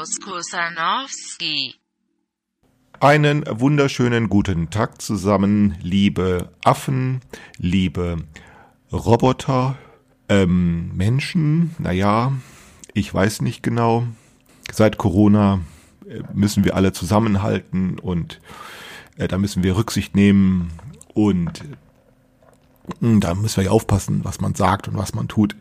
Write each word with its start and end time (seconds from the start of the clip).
Klaus 0.00 0.18
Kusanowski. 0.18 1.74
Einen 3.00 3.44
wunderschönen 3.46 4.30
guten 4.30 4.70
Tag 4.70 5.02
zusammen, 5.02 5.76
liebe 5.82 6.48
Affen, 6.64 7.20
liebe 7.58 8.16
Roboter, 8.90 9.76
ähm, 10.30 10.96
Menschen, 10.96 11.76
naja, 11.78 12.32
ich 12.94 13.12
weiß 13.12 13.42
nicht 13.42 13.62
genau. 13.62 14.06
Seit 14.72 14.96
Corona 14.96 15.60
äh, 16.08 16.22
müssen 16.32 16.64
wir 16.64 16.76
alle 16.76 16.94
zusammenhalten 16.94 17.98
und 17.98 18.40
äh, 19.18 19.28
da 19.28 19.36
müssen 19.36 19.62
wir 19.62 19.76
Rücksicht 19.76 20.16
nehmen 20.16 20.70
und 21.12 21.60
äh, 23.02 23.18
da 23.20 23.34
müssen 23.34 23.58
wir 23.58 23.64
ja 23.64 23.70
aufpassen, 23.70 24.24
was 24.24 24.40
man 24.40 24.54
sagt 24.54 24.88
und 24.88 24.96
was 24.96 25.12
man 25.12 25.28
tut. 25.28 25.56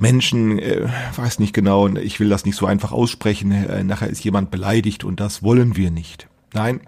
Menschen, 0.00 0.58
äh, 0.58 0.88
weiß 1.14 1.38
nicht 1.38 1.52
genau, 1.52 1.86
ich 1.88 2.18
will 2.20 2.30
das 2.30 2.46
nicht 2.46 2.56
so 2.56 2.64
einfach 2.66 2.90
aussprechen, 2.90 3.52
äh, 3.52 3.84
nachher 3.84 4.08
ist 4.08 4.24
jemand 4.24 4.50
beleidigt 4.50 5.04
und 5.04 5.20
das 5.20 5.42
wollen 5.42 5.76
wir 5.76 5.90
nicht. 5.90 6.26
Nein, 6.54 6.80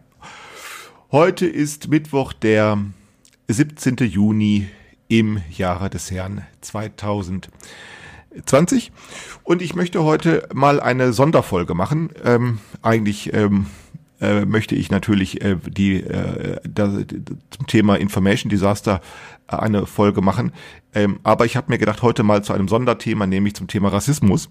heute 1.10 1.44
ist 1.46 1.88
Mittwoch, 1.88 2.32
der 2.32 2.78
17. 3.48 3.96
Juni 3.98 4.66
im 5.08 5.42
Jahre 5.50 5.90
des 5.90 6.10
Herrn 6.10 6.46
2020 6.62 8.92
und 9.42 9.60
ich 9.60 9.74
möchte 9.74 10.04
heute 10.04 10.48
mal 10.54 10.80
eine 10.80 11.12
Sonderfolge 11.12 11.74
machen. 11.74 12.08
Ähm, 12.24 12.60
eigentlich 12.80 13.34
ähm, 13.34 13.66
äh, 14.22 14.46
möchte 14.46 14.74
ich 14.74 14.90
natürlich 14.90 15.42
äh, 15.42 15.56
die, 15.66 16.02
äh, 16.02 16.60
da, 16.66 16.90
zum 17.50 17.66
Thema 17.66 17.96
Information 17.96 18.48
Disaster 18.48 19.02
eine 19.46 19.86
Folge 19.86 20.22
machen. 20.22 20.52
Ähm, 20.94 21.20
aber 21.22 21.44
ich 21.44 21.56
habe 21.56 21.70
mir 21.70 21.78
gedacht, 21.78 22.02
heute 22.02 22.22
mal 22.22 22.42
zu 22.44 22.52
einem 22.52 22.68
Sonderthema, 22.68 23.26
nämlich 23.26 23.54
zum 23.54 23.66
Thema 23.66 23.88
Rassismus 23.88 24.50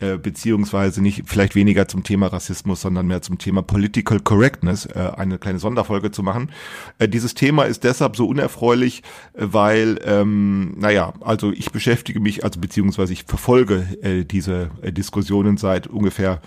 äh, 0.00 0.16
beziehungsweise 0.16 1.02
nicht 1.02 1.24
vielleicht 1.26 1.54
weniger 1.54 1.86
zum 1.86 2.02
Thema 2.02 2.28
Rassismus, 2.28 2.80
sondern 2.80 3.06
mehr 3.06 3.20
zum 3.20 3.36
Thema 3.36 3.62
Political 3.62 4.20
Correctness 4.20 4.86
äh, 4.86 5.10
eine 5.16 5.38
kleine 5.38 5.58
Sonderfolge 5.58 6.10
zu 6.10 6.22
machen. 6.22 6.50
Äh, 6.98 7.08
dieses 7.08 7.34
Thema 7.34 7.64
ist 7.64 7.84
deshalb 7.84 8.16
so 8.16 8.26
unerfreulich, 8.26 9.02
äh, 9.34 9.46
weil, 9.50 10.00
ähm, 10.04 10.74
naja, 10.78 11.12
also 11.20 11.52
ich 11.52 11.70
beschäftige 11.70 12.18
mich, 12.18 12.44
also 12.44 12.60
beziehungsweise 12.60 13.12
ich 13.12 13.24
verfolge 13.24 13.86
äh, 14.00 14.24
diese 14.24 14.70
äh, 14.80 14.90
Diskussionen 14.90 15.58
seit 15.58 15.86
ungefähr 15.86 16.40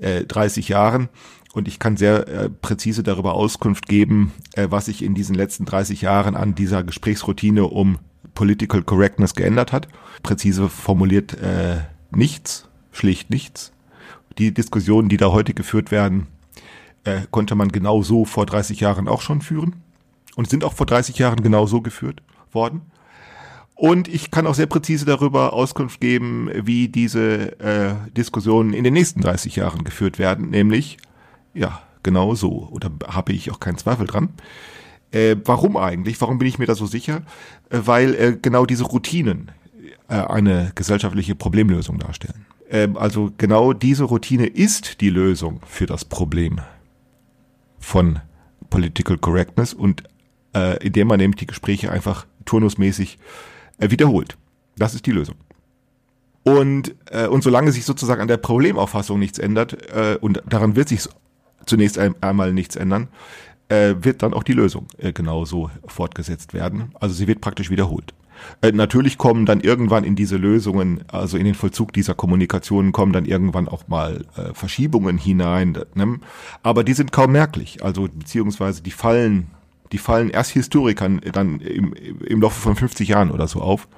äh, 0.00 0.24
30 0.24 0.68
Jahren 0.68 1.08
und 1.52 1.68
ich 1.68 1.78
kann 1.78 1.96
sehr 1.96 2.28
äh, 2.28 2.50
präzise 2.50 3.02
darüber 3.02 3.34
Auskunft 3.34 3.88
geben, 3.88 4.32
äh, 4.54 4.66
was 4.70 4.86
sich 4.86 5.02
in 5.02 5.14
diesen 5.14 5.34
letzten 5.34 5.64
30 5.64 6.02
Jahren 6.02 6.36
an 6.36 6.54
dieser 6.54 6.84
Gesprächsroutine 6.84 7.64
um 7.64 7.98
Political 8.34 8.82
Correctness 8.82 9.34
geändert 9.34 9.72
hat. 9.72 9.88
Präzise 10.22 10.68
formuliert 10.68 11.34
äh, 11.34 11.78
nichts, 12.10 12.68
schlicht 12.92 13.30
nichts. 13.30 13.72
Die 14.38 14.52
Diskussionen, 14.52 15.08
die 15.08 15.16
da 15.16 15.32
heute 15.32 15.54
geführt 15.54 15.90
werden, 15.90 16.26
äh, 17.04 17.22
konnte 17.30 17.54
man 17.54 17.70
genau 17.70 18.02
so 18.02 18.24
vor 18.24 18.46
30 18.46 18.80
Jahren 18.80 19.08
auch 19.08 19.22
schon 19.22 19.40
führen 19.40 19.76
und 20.36 20.48
sind 20.48 20.62
auch 20.64 20.74
vor 20.74 20.86
30 20.86 21.18
Jahren 21.18 21.42
genau 21.42 21.66
so 21.66 21.80
geführt 21.80 22.22
worden. 22.52 22.82
Und 23.74 24.08
ich 24.08 24.30
kann 24.30 24.46
auch 24.46 24.54
sehr 24.54 24.66
präzise 24.66 25.04
darüber 25.04 25.52
Auskunft 25.52 26.00
geben, 26.00 26.50
wie 26.52 26.88
diese 26.88 27.58
äh, 27.60 27.94
Diskussionen 28.16 28.72
in 28.72 28.84
den 28.84 28.92
nächsten 28.92 29.20
30 29.20 29.56
Jahren 29.56 29.84
geführt 29.84 30.18
werden, 30.18 30.50
nämlich, 30.50 30.98
ja, 31.54 31.82
genau 32.02 32.34
so. 32.34 32.68
Oder 32.70 32.90
habe 33.06 33.32
ich 33.32 33.50
auch 33.50 33.60
keinen 33.60 33.78
Zweifel 33.78 34.06
dran. 34.06 34.30
Äh, 35.10 35.36
warum 35.44 35.76
eigentlich? 35.76 36.20
Warum 36.20 36.38
bin 36.38 36.48
ich 36.48 36.58
mir 36.58 36.66
da 36.66 36.74
so 36.74 36.86
sicher? 36.86 37.22
Äh, 37.70 37.80
weil 37.84 38.14
äh, 38.14 38.38
genau 38.40 38.66
diese 38.66 38.84
Routinen 38.84 39.50
äh, 40.08 40.14
eine 40.14 40.72
gesellschaftliche 40.74 41.34
Problemlösung 41.34 41.98
darstellen. 41.98 42.46
Ähm, 42.70 42.96
also 42.96 43.32
genau 43.38 43.72
diese 43.72 44.04
Routine 44.04 44.46
ist 44.46 45.00
die 45.00 45.10
Lösung 45.10 45.60
für 45.66 45.86
das 45.86 46.04
Problem 46.04 46.60
von 47.78 48.20
Political 48.70 49.18
Correctness 49.18 49.72
und 49.72 50.02
äh, 50.54 50.84
indem 50.84 51.08
man 51.08 51.18
nämlich 51.18 51.38
die 51.38 51.46
Gespräche 51.46 51.90
einfach 51.90 52.26
turnusmäßig 52.44 53.18
äh, 53.78 53.90
wiederholt. 53.90 54.36
Das 54.76 54.94
ist 54.94 55.06
die 55.06 55.12
Lösung. 55.12 55.36
Und, 56.42 56.94
äh, 57.10 57.26
und 57.26 57.42
solange 57.42 57.72
sich 57.72 57.84
sozusagen 57.84 58.20
an 58.20 58.28
der 58.28 58.36
Problemauffassung 58.36 59.18
nichts 59.18 59.38
ändert, 59.38 59.90
äh, 59.90 60.16
und 60.20 60.42
daran 60.48 60.76
wird 60.76 60.88
sich 60.88 61.08
zunächst 61.68 61.98
ein, 61.98 62.14
einmal 62.20 62.52
nichts 62.52 62.76
ändern, 62.76 63.08
äh, 63.68 63.94
wird 64.00 64.22
dann 64.22 64.34
auch 64.34 64.42
die 64.42 64.52
Lösung 64.52 64.86
äh, 64.98 65.12
genauso 65.12 65.70
fortgesetzt 65.86 66.54
werden. 66.54 66.92
Also 66.98 67.14
sie 67.14 67.26
wird 67.26 67.40
praktisch 67.40 67.70
wiederholt. 67.70 68.14
Äh, 68.62 68.72
natürlich 68.72 69.18
kommen 69.18 69.46
dann 69.46 69.60
irgendwann 69.60 70.04
in 70.04 70.16
diese 70.16 70.36
Lösungen, 70.36 71.04
also 71.08 71.36
in 71.36 71.44
den 71.44 71.54
Vollzug 71.54 71.92
dieser 71.92 72.14
Kommunikation 72.14 72.92
kommen 72.92 73.12
dann 73.12 73.24
irgendwann 73.24 73.68
auch 73.68 73.88
mal 73.88 74.24
äh, 74.36 74.54
Verschiebungen 74.54 75.18
hinein, 75.18 75.78
ne? 75.94 76.18
aber 76.62 76.84
die 76.84 76.94
sind 76.94 77.12
kaum 77.12 77.32
merklich, 77.32 77.84
also 77.84 78.08
beziehungsweise 78.12 78.82
die 78.82 78.90
fallen, 78.90 79.48
die 79.92 79.98
fallen 79.98 80.30
erst 80.30 80.52
Historikern 80.52 81.20
dann 81.32 81.60
im, 81.60 81.92
im 81.92 82.40
Laufe 82.40 82.60
von 82.60 82.76
50 82.76 83.08
Jahren 83.08 83.30
oder 83.30 83.48
so 83.48 83.60
auf. 83.60 83.88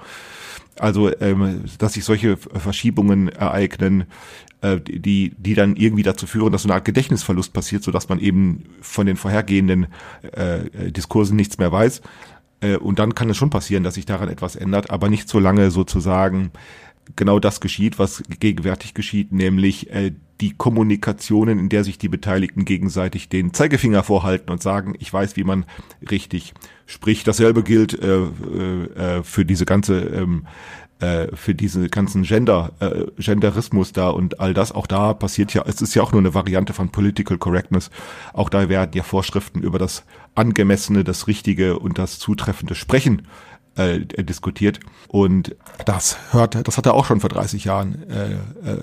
Also, 0.81 1.11
ähm, 1.21 1.65
dass 1.79 1.93
sich 1.93 2.05
solche 2.05 2.37
Verschiebungen 2.37 3.29
ereignen, 3.29 4.05
äh, 4.63 4.81
die, 4.81 5.33
die 5.37 5.55
dann 5.55 5.77
irgendwie 5.77 6.03
dazu 6.03 6.27
führen, 6.27 6.53
dass 6.53 6.63
so 6.63 6.69
eine 6.69 6.75
Art 6.75 6.85
Gedächtnisverlust 6.85 7.53
passiert, 7.53 7.83
so 7.83 7.91
dass 7.91 8.09
man 8.09 8.19
eben 8.19 8.65
von 8.81 9.07
den 9.07 9.17
vorhergehenden 9.17 9.89
äh, 10.33 10.91
Diskursen 10.91 11.37
nichts 11.37 11.59
mehr 11.59 11.73
weiß. 11.73 12.03
Äh, 12.61 12.77
und 12.77 12.99
dann 12.99 13.15
kann 13.15 13.31
es 13.31 13.37
schon 13.37 13.51
passieren, 13.51 13.85
dass 13.85 13.95
sich 13.95 14.07
daran 14.07 14.29
etwas 14.29 14.57
ändert, 14.57 14.91
aber 14.91 15.09
nicht 15.09 15.29
so 15.29 15.39
lange 15.39 15.71
sozusagen 15.71 16.51
genau 17.17 17.39
das 17.39 17.61
geschieht, 17.61 17.99
was 17.99 18.23
gegenwärtig 18.41 18.95
geschieht, 18.95 19.33
nämlich 19.33 19.91
äh, 19.91 20.13
die 20.41 20.55
Kommunikationen, 20.55 21.59
in 21.59 21.69
der 21.69 21.85
sich 21.85 21.99
die 21.99 22.09
Beteiligten 22.09 22.65
gegenseitig 22.65 23.29
den 23.29 23.53
Zeigefinger 23.53 24.03
vorhalten 24.03 24.51
und 24.51 24.63
sagen, 24.63 24.95
ich 24.99 25.13
weiß, 25.13 25.37
wie 25.37 25.45
man 25.45 25.67
richtig 26.11 26.55
spricht. 26.91 27.27
Dasselbe 27.27 27.63
gilt 27.63 27.95
äh, 27.95 28.19
äh, 28.19 29.19
äh 29.19 29.23
für 29.23 29.45
diese 29.45 29.65
ganze 29.65 30.01
ähm, 30.01 30.47
äh, 31.01 31.35
für 31.35 31.55
diese 31.55 31.89
ganzen 31.89 32.25
Gender, 32.25 32.73
äh, 32.81 33.07
Genderismus 33.17 33.93
da 33.93 34.11
und 34.11 34.39
all 34.39 34.53
das, 34.53 34.71
auch 34.71 34.87
da 34.87 35.15
passiert 35.15 35.55
ja, 35.55 35.65
es 35.67 35.81
ist 35.81 35.95
ja 35.95 36.03
auch 36.03 36.13
nur 36.13 36.21
eine 36.21 36.35
Variante 36.35 36.75
von 36.75 36.91
Political 36.91 37.39
Correctness. 37.39 37.91
Auch 38.35 38.51
da 38.51 38.69
werden 38.69 38.91
ja 38.93 39.03
Vorschriften 39.03 39.63
über 39.63 39.79
das 39.79 40.05
angemessene, 40.35 41.03
das 41.03 41.27
richtige 41.27 41.79
und 41.79 41.97
das 41.97 42.19
zutreffende 42.19 42.75
Sprechen 42.75 43.27
äh, 43.77 44.01
diskutiert. 44.01 44.81
Und 45.09 45.57
das 45.87 46.19
hört, 46.33 46.69
das 46.69 46.77
hat 46.77 46.85
er 46.85 46.93
auch 46.93 47.07
schon 47.07 47.21
vor 47.21 47.31
30 47.31 47.65
Jahren, 47.65 48.07
äh, 48.11 48.33
äh, 48.33 48.39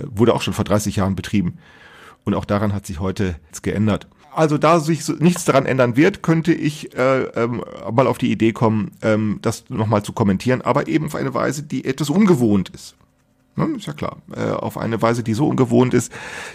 wurde 0.09 0.34
auch 0.34 0.41
schon 0.41 0.56
vor 0.56 0.66
30 0.66 0.95
Jahren 0.95 1.16
betrieben. 1.16 1.59
Und 2.24 2.34
auch 2.34 2.45
daran 2.45 2.74
hat 2.74 2.88
sich 2.88 3.00
heute 3.00 3.35
jetzt 3.45 3.62
geändert. 3.62 4.07
Also 4.34 4.58
da 4.58 4.80
sich 4.80 5.08
nichts 5.20 5.46
daran 5.46 5.66
ändern 5.66 5.96
wird, 5.96 6.22
könnte 6.22 6.54
ich 6.54 6.96
äh, 6.96 7.24
ähm, 7.24 7.64
mal 7.92 8.08
auf 8.08 8.18
die 8.18 8.32
Idee 8.32 8.54
kommen, 8.54 8.92
ähm, 9.02 9.40
das 9.42 9.70
nochmal 9.70 10.04
zu 10.04 10.14
kommentieren, 10.14 10.62
aber 10.62 10.88
eben 10.88 11.08
auf 11.08 11.16
eine 11.16 11.34
Weise, 11.34 11.64
die 11.64 11.86
etwas 11.86 12.10
ungewohnt 12.10 12.70
ist. 12.70 12.96
Ne, 13.58 13.66
ist 13.76 13.88
ja 13.88 13.94
klar. 13.94 14.18
Äh, 14.36 14.52
auf 14.52 14.78
eine 14.78 15.02
Weise, 15.02 15.24
die 15.24 15.34
so 15.34 15.48
ungewohnt 15.48 15.96
ist, 15.96 16.12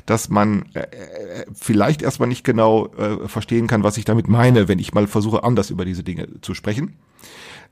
dass 0.06 0.28
man 0.28 0.66
äh, 0.75 0.82
äh, 0.82 1.47
vielleicht 1.53 2.00
erstmal 2.00 2.28
nicht 2.28 2.44
genau 2.44 2.87
äh, 2.94 3.27
verstehen 3.27 3.66
kann, 3.66 3.82
was 3.82 3.97
ich 3.97 4.05
damit 4.05 4.28
meine, 4.28 4.69
wenn 4.69 4.78
ich 4.78 4.94
mal 4.94 5.09
versuche, 5.09 5.43
anders 5.43 5.71
über 5.71 5.84
diese 5.84 6.05
Dinge 6.05 6.28
zu 6.43 6.55
sprechen. 6.55 6.97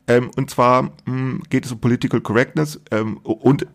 Ähm, 0.08 0.32
und 0.36 0.50
zwar 0.50 0.82
mh, 0.82 0.90
hm, 1.06 1.42
geht 1.48 1.64
es 1.64 1.70
um 1.70 1.78
Political 1.78 2.20
Correctness 2.20 2.80
ähm, 2.90 3.18
und 3.18 3.68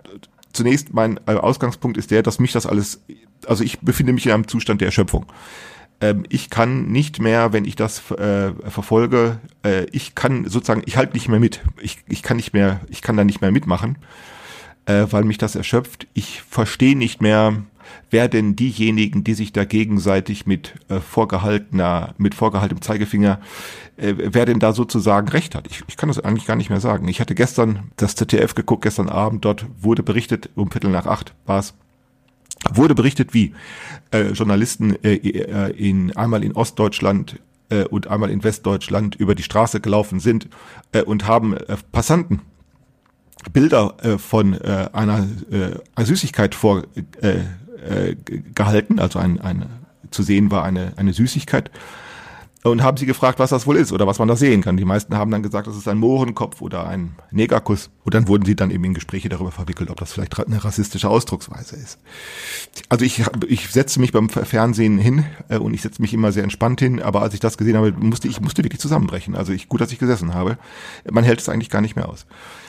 zunächst 0.52 0.94
mein 0.94 1.22
äh, 1.26 1.36
Ausgangspunkt 1.36 1.96
ist 1.96 2.12
der, 2.12 2.22
dass 2.22 2.40
mich 2.40 2.52
das 2.52 2.66
alles, 2.66 3.02
also 3.48 3.64
ich 3.64 3.80
befinde 3.80 4.12
mich 4.12 4.26
in 4.26 4.34
einem 4.34 4.50
Zustand 4.50 4.82
der 4.82 4.88
Erschöpfung 4.88 5.26
ähm, 6.02 6.26
ich 6.30 6.50
kann 6.50 6.88
nicht 6.88 7.20
mehr, 7.22 7.54
wenn 7.54 7.66
ich 7.66 7.76
das 7.76 8.12
äh, 8.12 8.52
verfolge, 8.70 9.40
äh, 9.64 9.86
ich 9.92 10.16
kann 10.16 10.46
sozusagen, 10.46 10.84
ich 10.86 10.98
halte 10.98 11.14
nicht 11.14 11.30
mehr 11.30 11.40
mit. 11.40 11.62
Ich, 11.82 12.00
ich 12.08 12.22
kann 12.24 12.38
nicht 12.38 12.54
mehr, 12.54 12.82
ich 12.90 13.02
kann 13.02 13.18
da 13.18 13.24
nicht 13.24 13.42
mehr 13.42 13.52
mitmachen, 13.52 13.98
äh, 14.86 15.06
weil 15.10 15.24
mich 15.24 15.38
das 15.38 15.56
erschöpft. 15.56 16.08
Ich 16.14 16.42
verstehe 16.42 16.98
nicht 16.98 17.22
mehr, 17.22 17.64
wer 18.12 18.28
denn 18.28 18.56
diejenigen, 18.56 19.24
die 19.24 19.34
sich 19.34 19.54
da 19.54 19.64
gegenseitig 19.64 20.46
mit 20.46 20.76
äh, 20.90 21.00
vorgehaltener, 21.00 22.14
mit 22.18 22.36
vorgehaltenem 22.36 22.82
Zeigefinger, 22.82 23.40
äh, 23.98 24.14
wer 24.18 24.46
denn 24.46 24.60
da 24.60 24.74
sozusagen 24.74 25.30
recht 25.30 25.56
hat. 25.56 25.68
Ich, 25.68 25.84
ich 25.88 25.98
kann 25.98 26.10
das 26.10 26.20
eigentlich 26.20 26.46
gar 26.46 26.56
nicht 26.56 26.70
mehr 26.70 26.82
sagen. 26.82 27.08
Ich 27.08 27.22
hatte 27.22 27.36
gestern 27.36 27.92
das 27.96 28.16
ZDF 28.16 28.56
geguckt, 28.56 28.84
gestern 28.84 29.10
Abend, 29.10 29.46
dort 29.46 29.66
wurde 29.80 30.04
berichtet, 30.04 30.50
um 30.56 30.72
Viertel 30.72 30.92
nach 30.92 31.06
acht 31.06 31.34
war 31.46 31.60
es, 31.60 31.74
wurde 32.74 32.96
berichtet, 32.96 33.34
wie 33.34 33.54
äh, 34.12 34.30
Journalisten 34.32 34.96
äh, 35.04 35.16
äh, 35.16 35.72
in, 35.72 36.16
einmal 36.16 36.44
in 36.44 36.54
Ostdeutschland 36.54 37.40
äh, 37.70 37.84
und 37.84 38.08
einmal 38.08 38.30
in 38.30 38.44
Westdeutschland 38.44 39.16
über 39.16 39.36
die 39.36 39.44
Straße 39.44 39.82
gelaufen 39.82 40.20
sind 40.20 40.50
äh, 40.92 41.02
und 41.02 41.28
haben 41.28 41.56
äh, 41.56 41.78
Passanten 41.92 42.42
Bilder 43.54 43.96
äh, 44.02 44.18
von 44.18 44.54
äh, 44.54 44.90
einer, 44.94 45.28
äh, 45.52 46.04
Süßigkeit 46.04 46.56
vor 46.56 46.84
äh, 47.22 47.40
äh, 47.88 48.16
also 48.98 49.20
ein, 49.20 49.40
ein, 49.40 49.66
zu 50.10 50.24
sehen 50.24 50.50
war 50.52 50.64
eine, 50.64 50.94
eine 50.96 51.14
Süßigkeit 51.14 51.70
und 52.70 52.82
haben 52.82 52.98
sie 52.98 53.06
gefragt, 53.06 53.38
was 53.38 53.52
das 53.52 53.68
wohl 53.68 53.78
ist 53.78 53.92
oder 53.92 54.08
was 54.08 54.18
man 54.18 54.28
da 54.28 54.36
sehen 54.36 54.62
kann. 54.62 54.76
Die 54.76 54.86
meisten 54.86 55.16
haben 55.16 55.30
dann 55.30 55.44
gesagt, 55.44 55.68
das 55.68 55.78
ist 55.78 55.88
ein 55.88 56.00
Mohrenkopf 56.00 56.62
oder 56.62 56.88
ein 56.88 57.16
Negerkuss. 57.32 57.92
Und 58.04 58.14
dann 58.14 58.28
wurden 58.28 58.46
sie 58.46 58.56
dann 58.56 58.72
eben 58.72 58.84
in 58.84 58.94
Gespräche 58.94 59.30
darüber 59.30 59.52
verwickelt, 59.52 59.92
ob 59.92 60.00
das 60.00 60.14
vielleicht 60.14 60.40
eine 60.40 60.64
rassistische 60.64 61.10
Ausdrucksweise 61.10 61.76
ist. 61.76 62.00
Also 62.90 63.06
ich, 63.06 63.24
ich 63.48 63.70
setze 63.70 64.00
mich 64.00 64.12
beim 64.12 64.30
Fernsehen 64.30 64.98
hin 64.98 65.26
äh, 65.50 65.58
und 65.58 65.74
ich 65.74 65.82
setze 65.84 66.02
mich 66.02 66.14
immer 66.14 66.32
sehr 66.32 66.44
entspannt 66.44 66.80
hin, 66.80 67.02
aber 67.02 67.22
als 67.22 67.34
ich 67.36 67.40
das 67.40 67.58
gesehen 67.58 67.78
habe, 67.78 67.92
musste 67.92 68.28
ich 68.28 68.42
musste 68.42 68.64
wirklich 68.64 68.82
zusammenbrechen. 68.82 69.36
Also 69.36 69.54
ich, 69.54 69.70
gut, 69.70 69.82
dass 69.82 69.92
ich 69.92 70.00
gesessen 70.00 70.34
habe. 70.34 70.58
Man 71.10 71.24
hält 71.24 71.40
es 71.42 71.50
eigentlich 71.50 71.70
gar 71.70 71.82
nicht 71.82 71.96
mehr 71.96 72.10
aus. 72.10 72.26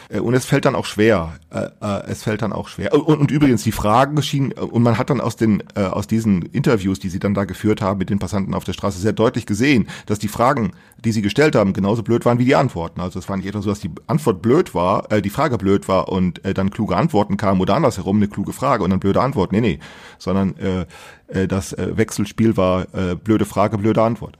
Äh, 0.08 0.20
und 0.20 0.34
es 0.34 0.44
fällt 0.44 0.64
dann 0.64 0.74
auch 0.74 0.86
schwer. 0.86 1.34
Äh, 1.50 1.68
äh, 1.80 2.02
es 2.08 2.22
fällt 2.22 2.42
dann 2.42 2.52
auch 2.52 2.68
schwer. 2.68 2.94
Und, 2.94 3.18
und 3.18 3.30
übrigens, 3.30 3.62
die 3.62 3.72
Fragen 3.72 4.20
schienen, 4.22 4.52
und 4.52 4.82
man 4.82 4.98
hat 4.98 5.10
dann 5.10 5.20
aus 5.20 5.36
den, 5.36 5.62
aus 5.76 6.06
diesen 6.06 6.42
Interviews, 6.42 6.98
die 6.98 7.08
sie 7.08 7.18
dann 7.18 7.34
da 7.34 7.44
geführt 7.44 7.82
haben 7.82 7.98
mit 7.98 8.10
den 8.10 8.18
Passanten 8.18 8.54
auf 8.54 8.64
der 8.64 8.72
Straße, 8.72 8.98
sehr 8.98 9.12
deutlich 9.12 9.46
gesehen, 9.46 9.88
dass 10.06 10.18
die 10.18 10.28
Fragen, 10.28 10.72
die 11.04 11.12
sie 11.12 11.22
gestellt 11.22 11.54
haben, 11.54 11.72
genauso 11.72 12.02
blöd 12.02 12.24
waren 12.24 12.38
wie 12.38 12.44
die 12.44 12.54
Antworten. 12.54 13.00
Also 13.00 13.18
es 13.18 13.28
war 13.28 13.36
nicht 13.36 13.46
etwa 13.46 13.62
so, 13.62 13.70
dass 13.70 13.80
die 13.80 13.90
Antwort 14.06 14.42
blöd 14.42 14.74
war, 14.74 15.08
die 15.20 15.30
Frage 15.30 15.58
blöd 15.58 15.88
war 15.88 16.08
und 16.08 16.40
dann 16.42 16.70
kluge 16.70 16.96
Antworten 16.96 17.36
kamen 17.36 17.60
oder 17.60 17.74
andersherum 17.74 18.16
eine 18.16 18.28
kluge 18.28 18.52
Frage 18.52 18.84
und 18.84 18.90
dann 18.90 19.00
blöde 19.00 19.20
Antwort. 19.20 19.52
Nee, 19.52 19.60
nee. 19.60 19.78
Sondern 20.18 20.54
äh, 20.56 21.48
das 21.48 21.74
Wechselspiel 21.76 22.56
war 22.56 22.86
äh, 22.94 23.14
blöde 23.14 23.44
Frage, 23.44 23.78
blöde 23.78 24.02
Antwort. 24.02 24.38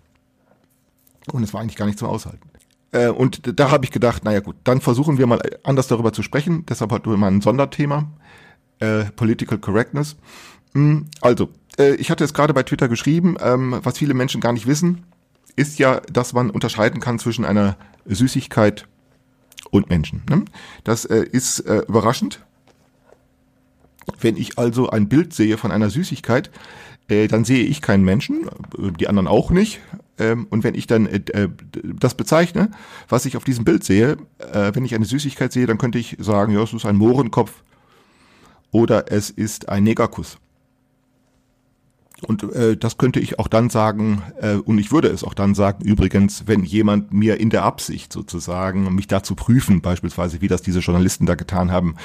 Und 1.33 1.43
es 1.43 1.53
war 1.53 1.61
eigentlich 1.61 1.77
gar 1.77 1.87
nicht 1.87 1.99
zum 1.99 2.09
Aushalten. 2.09 2.49
Äh, 2.97 3.09
und 3.11 3.59
da 3.59 3.71
habe 3.71 3.85
ich 3.85 3.91
gedacht, 3.91 4.25
naja 4.25 4.41
gut, 4.41 4.57
dann 4.65 4.81
versuchen 4.81 5.19
wir 5.19 5.27
mal 5.27 5.41
anders 5.63 5.87
darüber 5.87 6.13
zu 6.13 6.23
sprechen. 6.23 6.65
Deshalb 6.67 6.93
hat 6.93 7.05
du 7.05 7.15
mal 7.17 7.31
ein 7.31 7.43
Sonderthema, 7.43 8.11
äh, 8.79 9.05
Political 9.05 9.59
Correctness. 9.59 10.17
Hm, 10.73 11.07
also, 11.21 11.51
äh, 11.79 11.95
ich 11.97 12.11
hatte 12.11 12.25
es 12.25 12.33
gerade 12.33 12.55
bei 12.55 12.63
Twitter 12.63 12.89
geschrieben, 12.89 13.37
ähm, 13.41 13.79
was 13.83 13.99
viele 13.99 14.15
Menschen 14.15 14.41
gar 14.41 14.55
nicht 14.55 14.67
wissen, 14.67 15.05
ist 15.57 15.79
ja, 15.79 16.01
dass 16.11 16.33
man 16.33 16.51
unterscheiden 16.51 17.01
kann 17.01 17.19
zwischen 17.19 17.45
einer 17.45 17.77
Süßigkeit 18.07 18.87
und 19.71 19.91
Menschen. 19.91 20.23
Ne? 20.31 20.45
Das 20.85 21.05
äh, 21.05 21.23
ist 21.31 21.61
äh, 21.61 21.83
überraschend. 21.89 22.41
Wenn 24.21 24.37
ich 24.37 24.59
also 24.59 24.89
ein 24.89 25.09
Bild 25.09 25.35
sehe 25.35 25.59
von 25.59 25.73
einer 25.73 25.91
Süßigkeit, 25.91 26.51
äh, 27.09 27.27
dann 27.27 27.45
sehe 27.45 27.65
ich 27.65 27.83
keinen 27.83 28.05
Menschen, 28.05 28.49
äh, 28.79 28.93
die 28.93 29.09
anderen 29.09 29.29
auch 29.29 29.51
nicht. 29.51 29.81
Ähm, 30.19 30.47
und 30.51 30.65
wenn 30.65 30.75
ich 30.75 30.87
dann 30.87 31.07
äh, 31.07 31.21
äh, 31.33 31.49
das 31.83 32.15
bezeichne, 32.15 32.71
was 33.09 33.27
ich 33.27 33.37
auf 33.37 33.45
diesem 33.45 33.65
Bild 33.65 33.85
sehe, 33.85 34.17
äh, 34.53 34.73
wenn 34.75 34.85
ich 34.85 34.95
eine 34.95 35.05
Süßigkeit 35.05 35.53
sehe, 35.53 35.67
dann 35.67 35.79
könnte 35.79 35.99
ich 35.99 36.17
sagen, 36.19 36.53
ja, 36.53 36.63
es 36.63 36.73
ist 36.73 36.87
ein 36.87 36.97
Mohrenkopf 36.97 37.63
oder 38.71 39.11
es 39.13 39.31
ist 39.31 39.69
ein 39.69 39.85
Negerkuss. 39.85 40.39
Und 42.23 42.43
äh, 42.55 42.79
das 42.79 42.97
könnte 42.97 43.21
ich 43.21 43.39
auch 43.39 43.49
dann 43.49 43.69
sagen, 43.69 44.23
äh, 44.41 44.55
und 44.55 44.79
ich 44.79 44.91
würde 44.91 45.09
es 45.09 45.23
auch 45.23 45.35
dann 45.35 45.55
sagen, 45.55 45.85
übrigens, 45.85 46.45
wenn 46.47 46.65
jemand 46.65 47.13
mir 47.13 47.39
in 47.39 47.51
der 47.51 47.65
Absicht 47.65 48.11
sozusagen, 48.11 48.95
mich 48.95 49.07
dazu 49.07 49.35
prüfen, 49.35 49.83
beispielsweise, 49.83 50.41
wie 50.41 50.49
das 50.49 50.63
diese 50.63 50.79
Journalisten 50.79 51.27
da 51.27 51.35
getan 51.35 51.71
haben, 51.71 51.97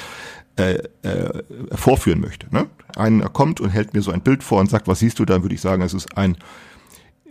äh, 0.57 0.79
äh, 1.03 1.43
vorführen 1.71 2.19
möchte. 2.19 2.53
Ne? 2.53 2.67
Einer 2.97 3.29
kommt 3.29 3.61
und 3.61 3.69
hält 3.69 3.93
mir 3.93 4.01
so 4.01 4.11
ein 4.11 4.19
Bild 4.19 4.43
vor 4.43 4.59
und 4.59 4.69
sagt, 4.69 4.89
was 4.89 4.99
siehst 4.99 5.17
du, 5.17 5.23
dann 5.23 5.43
würde 5.43 5.55
ich 5.55 5.61
sagen, 5.61 5.81
es 5.81 5.93
ist 5.93 6.17
ein 6.17 6.35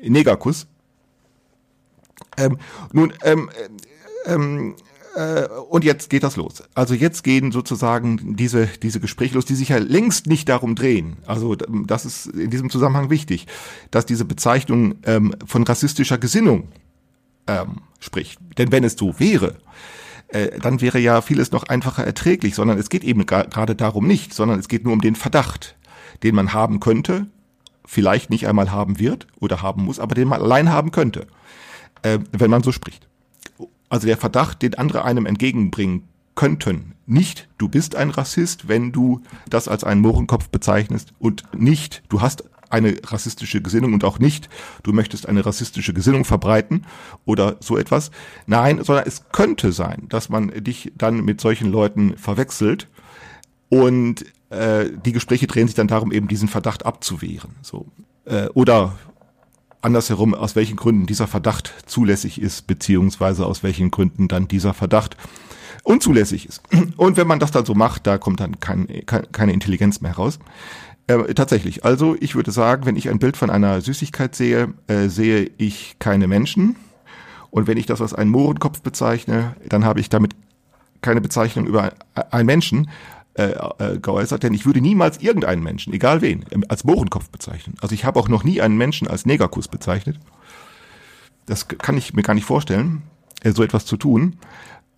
Negerkuss. 0.03 0.67
Ähm, 2.37 2.59
nun, 2.93 3.13
ähm, 3.23 3.51
äh, 4.27 4.33
ähm, 4.33 4.75
äh, 5.17 5.49
und 5.69 5.85
jetzt 5.85 6.11
geht 6.11 6.23
das 6.23 6.37
los. 6.37 6.63
Also 6.75 6.95
jetzt 6.95 7.25
gehen 7.25 7.53
sozusagen 7.53 8.37
diese, 8.37 8.67
diese 8.67 9.01
Gespräche 9.01 9.35
los, 9.35 9.45
die 9.45 9.55
sich 9.55 9.71
ja 9.71 9.79
längst 9.79 10.27
nicht 10.27 10.49
darum 10.49 10.75
drehen. 10.75 11.17
Also 11.27 11.55
das 11.55 12.05
ist 12.05 12.27
in 12.27 12.51
diesem 12.51 12.71
Zusammenhang 12.71 13.11
wichtig, 13.11 13.47
dass 13.91 14.07
diese 14.07 14.25
Bezeichnung 14.25 14.97
ähm, 15.05 15.35
von 15.45 15.65
rassistischer 15.65 16.19
Gesinnung 16.19 16.69
ähm, 17.47 17.79
spricht. 17.99 18.39
Denn 18.59 18.71
wenn 18.73 18.85
es 18.85 18.95
so 18.95 19.19
wäre, 19.19 19.59
äh, 20.29 20.59
dann 20.61 20.81
wäre 20.81 20.99
ja 20.99 21.23
vieles 21.23 21.51
noch 21.51 21.65
einfacher 21.65 22.05
erträglich, 22.05 22.55
sondern 22.55 22.79
es 22.79 22.89
geht 22.89 23.03
eben 23.03 23.27
gerade 23.27 23.75
darum 23.75 24.07
nicht, 24.07 24.33
sondern 24.33 24.61
es 24.61 24.69
geht 24.69 24.85
nur 24.85 24.93
um 24.93 25.01
den 25.01 25.17
Verdacht, 25.17 25.77
den 26.23 26.35
man 26.35 26.53
haben 26.53 26.79
könnte, 26.79 27.27
vielleicht 27.91 28.31
nicht 28.31 28.47
einmal 28.47 28.71
haben 28.71 29.01
wird 29.01 29.27
oder 29.41 29.63
haben 29.63 29.85
muss, 29.85 29.99
aber 29.99 30.15
den 30.15 30.29
man 30.29 30.41
allein 30.41 30.71
haben 30.71 30.93
könnte, 30.93 31.27
äh, 32.03 32.21
wenn 32.31 32.49
man 32.49 32.63
so 32.63 32.71
spricht. 32.71 33.09
Also 33.89 34.07
der 34.07 34.17
Verdacht, 34.17 34.63
den 34.63 34.77
andere 34.77 35.05
einem 35.05 35.27
entgegenbringen 35.27 36.05
könnten, 36.37 36.95
nicht 37.07 37.49
du 37.59 37.69
bist 37.69 37.97
ein 37.97 38.11
Rassist, 38.11 38.69
wenn 38.69 38.93
du 38.93 39.23
das 39.49 39.67
als 39.67 39.83
einen 39.83 40.03
Mohrenkopf 40.03 40.51
bezeichnest 40.51 41.13
und 41.19 41.43
nicht 41.53 42.05
du 42.09 42.21
hast 42.21 42.45
eine 42.69 42.97
rassistische 43.05 43.61
Gesinnung 43.61 43.93
und 43.93 44.05
auch 44.05 44.21
nicht, 44.21 44.49
du 44.85 44.93
möchtest 44.93 45.29
eine 45.29 45.45
rassistische 45.45 45.93
Gesinnung 45.93 46.25
verbreiten 46.25 46.87
oder 47.25 47.57
so 47.59 47.77
etwas. 47.77 48.13
Nein, 48.47 48.85
sondern 48.85 49.05
es 49.05 49.31
könnte 49.33 49.73
sein, 49.73 50.07
dass 50.09 50.29
man 50.29 50.51
dich 50.63 50.93
dann 50.97 51.25
mit 51.25 51.41
solchen 51.41 51.73
Leuten 51.73 52.17
verwechselt 52.17 52.87
und 53.69 54.25
äh, 54.51 54.91
die 55.05 55.13
Gespräche 55.13 55.47
drehen 55.47 55.67
sich 55.67 55.77
dann 55.77 55.89
darum, 55.89 56.13
eben 56.13 56.29
diesen 56.29 56.49
Verdacht 56.49 56.85
abzuwehren. 56.85 57.57
So. 57.63 57.87
Äh, 58.25 58.49
oder 58.55 58.99
andersherum, 59.83 60.35
aus 60.35 60.57
welchen 60.57 60.77
Gründen 60.77 61.07
dieser 61.07 61.27
Verdacht 61.27 61.73
zulässig 61.87 62.41
ist, 62.41 62.67
beziehungsweise 62.67 63.47
aus 63.47 63.63
welchen 63.63 63.91
Gründen 63.91 64.29
dann 64.29 64.49
dieser 64.49 64.75
Verdacht 64.75 65.17
unzulässig 65.83 66.47
ist. 66.47 66.63
Und 66.97 67.17
wenn 67.17 67.27
man 67.27 67.39
das 67.39 67.51
dann 67.51 67.65
so 67.65 67.75
macht, 67.75 68.07
da 68.07 68.19
kommt 68.19 68.41
dann 68.41 68.61
kein, 68.61 68.87
keine 69.07 69.53
Intelligenz 69.53 70.01
mehr 70.01 70.13
raus. 70.13 70.39
Äh, 71.07 71.35
tatsächlich, 71.35 71.85
also 71.85 72.17
ich 72.21 72.35
würde 72.35 72.51
sagen, 72.51 72.87
wenn 72.87 72.97
ich 72.97 73.09
ein 73.09 73.19
Bild 73.19 73.37
von 73.37 73.51
einer 73.51 73.81
Süßigkeit 73.81 74.35
sehe, 74.35 74.75
äh, 74.87 75.09
sehe 75.09 75.51
ich 75.57 75.97
keine 75.99 76.29
Menschen. 76.29 76.77
Und 77.51 77.67
wenn 77.67 77.79
ich 77.79 77.87
das 77.87 78.01
als 78.01 78.15
einen 78.15 78.31
Mohrenkopf 78.31 78.83
bezeichne, 78.83 79.57
dann 79.69 79.85
habe 79.85 80.01
ich 80.01 80.09
damit 80.09 80.37
keine 81.01 81.21
Bezeichnung 81.21 81.67
über 81.67 81.95
einen 82.31 82.47
Menschen 82.47 82.91
äh, 83.41 83.53
äh, 83.79 83.99
geäußert, 83.99 84.43
denn 84.43 84.53
ich 84.53 84.67
würde 84.67 84.83
niemals 84.83 85.23
irgendeinen 85.23 85.63
Menschen, 85.63 85.95
egal 85.95 86.21
wen, 86.21 86.45
als 86.69 86.85
Mohrenkopf 86.85 87.31
bezeichnen. 87.31 87.75
Also 87.81 87.95
ich 87.95 88.05
habe 88.05 88.21
auch 88.21 88.29
noch 88.29 88.45
nie 88.45 88.61
einen 88.61 88.77
Menschen 88.77 89.09
als 89.09 89.25
Negerkuss 89.25 89.67
bezeichnet. 89.67 90.21
Das 91.47 91.67
kann 91.67 91.97
ich 91.97 92.13
mir 92.13 92.23
gar 92.23 92.35
nicht 92.35 92.45
vorstellen, 92.45 93.03
äh, 93.43 93.53
so 93.53 93.63
etwas 93.63 93.87
zu 93.87 93.97
tun. 93.97 94.37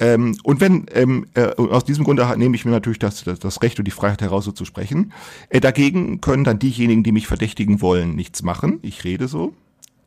Ähm, 0.01 0.37
und 0.43 0.61
wenn, 0.61 0.87
ähm, 0.93 1.27
äh, 1.35 1.55
aus 1.55 1.85
diesem 1.85 2.03
Grunde 2.03 2.27
nehme 2.37 2.57
ich 2.57 2.65
mir 2.65 2.73
natürlich 2.73 2.99
das, 2.99 3.23
das, 3.23 3.39
das 3.39 3.63
Recht 3.63 3.79
und 3.79 3.85
die 3.85 3.93
Freiheit 3.93 4.23
heraus, 4.23 4.45
so 4.45 4.51
zu 4.51 4.65
sprechen. 4.65 5.13
Äh, 5.49 5.61
dagegen 5.61 6.21
können 6.21 6.43
dann 6.43 6.59
diejenigen, 6.59 7.05
die 7.05 7.13
mich 7.13 7.29
verdächtigen 7.29 7.81
wollen, 7.81 8.17
nichts 8.17 8.43
machen. 8.43 8.81
Ich 8.83 9.05
rede 9.05 9.29
so. 9.29 9.55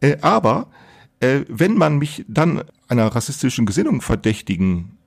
Äh, 0.02 0.18
aber 0.20 0.68
äh, 1.22 1.42
wenn 1.48 1.78
man 1.78 2.00
mich 2.00 2.26
dann 2.28 2.64
einer 2.90 3.08
rassistischen 3.08 3.66
Gesinnung 3.66 4.02
verdächtigen 4.02 4.98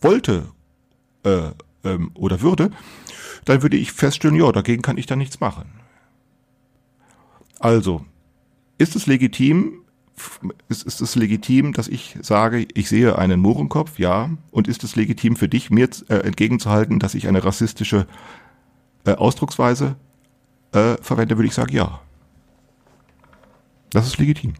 wollte 0.00 0.46
äh, 1.24 1.50
ähm, 1.84 2.10
oder 2.14 2.40
würde, 2.40 2.70
dann 3.44 3.62
würde 3.62 3.76
ich 3.76 3.92
feststellen, 3.92 4.36
ja, 4.36 4.50
dagegen 4.52 4.82
kann 4.82 4.98
ich 4.98 5.06
da 5.06 5.16
nichts 5.16 5.40
machen. 5.40 5.72
Also, 7.58 8.04
ist 8.78 8.96
es 8.96 9.06
legitim, 9.06 9.82
ist, 10.68 10.84
ist 10.84 11.00
es 11.00 11.16
legitim, 11.16 11.72
dass 11.72 11.88
ich 11.88 12.16
sage, 12.22 12.66
ich 12.74 12.88
sehe 12.88 13.18
einen 13.18 13.40
Mohrenkopf? 13.40 13.98
Ja. 13.98 14.30
Und 14.50 14.68
ist 14.68 14.84
es 14.84 14.96
legitim 14.96 15.36
für 15.36 15.48
dich, 15.48 15.70
mir 15.70 15.88
äh, 16.08 16.14
entgegenzuhalten, 16.14 16.98
dass 16.98 17.14
ich 17.14 17.28
eine 17.28 17.44
rassistische 17.44 18.06
äh, 19.04 19.12
Ausdrucksweise 19.12 19.96
äh, 20.72 20.96
verwende? 21.02 21.36
Würde 21.36 21.48
ich 21.48 21.54
sagen, 21.54 21.74
ja. 21.74 22.00
Das 23.90 24.06
ist 24.06 24.18
legitim. 24.18 24.54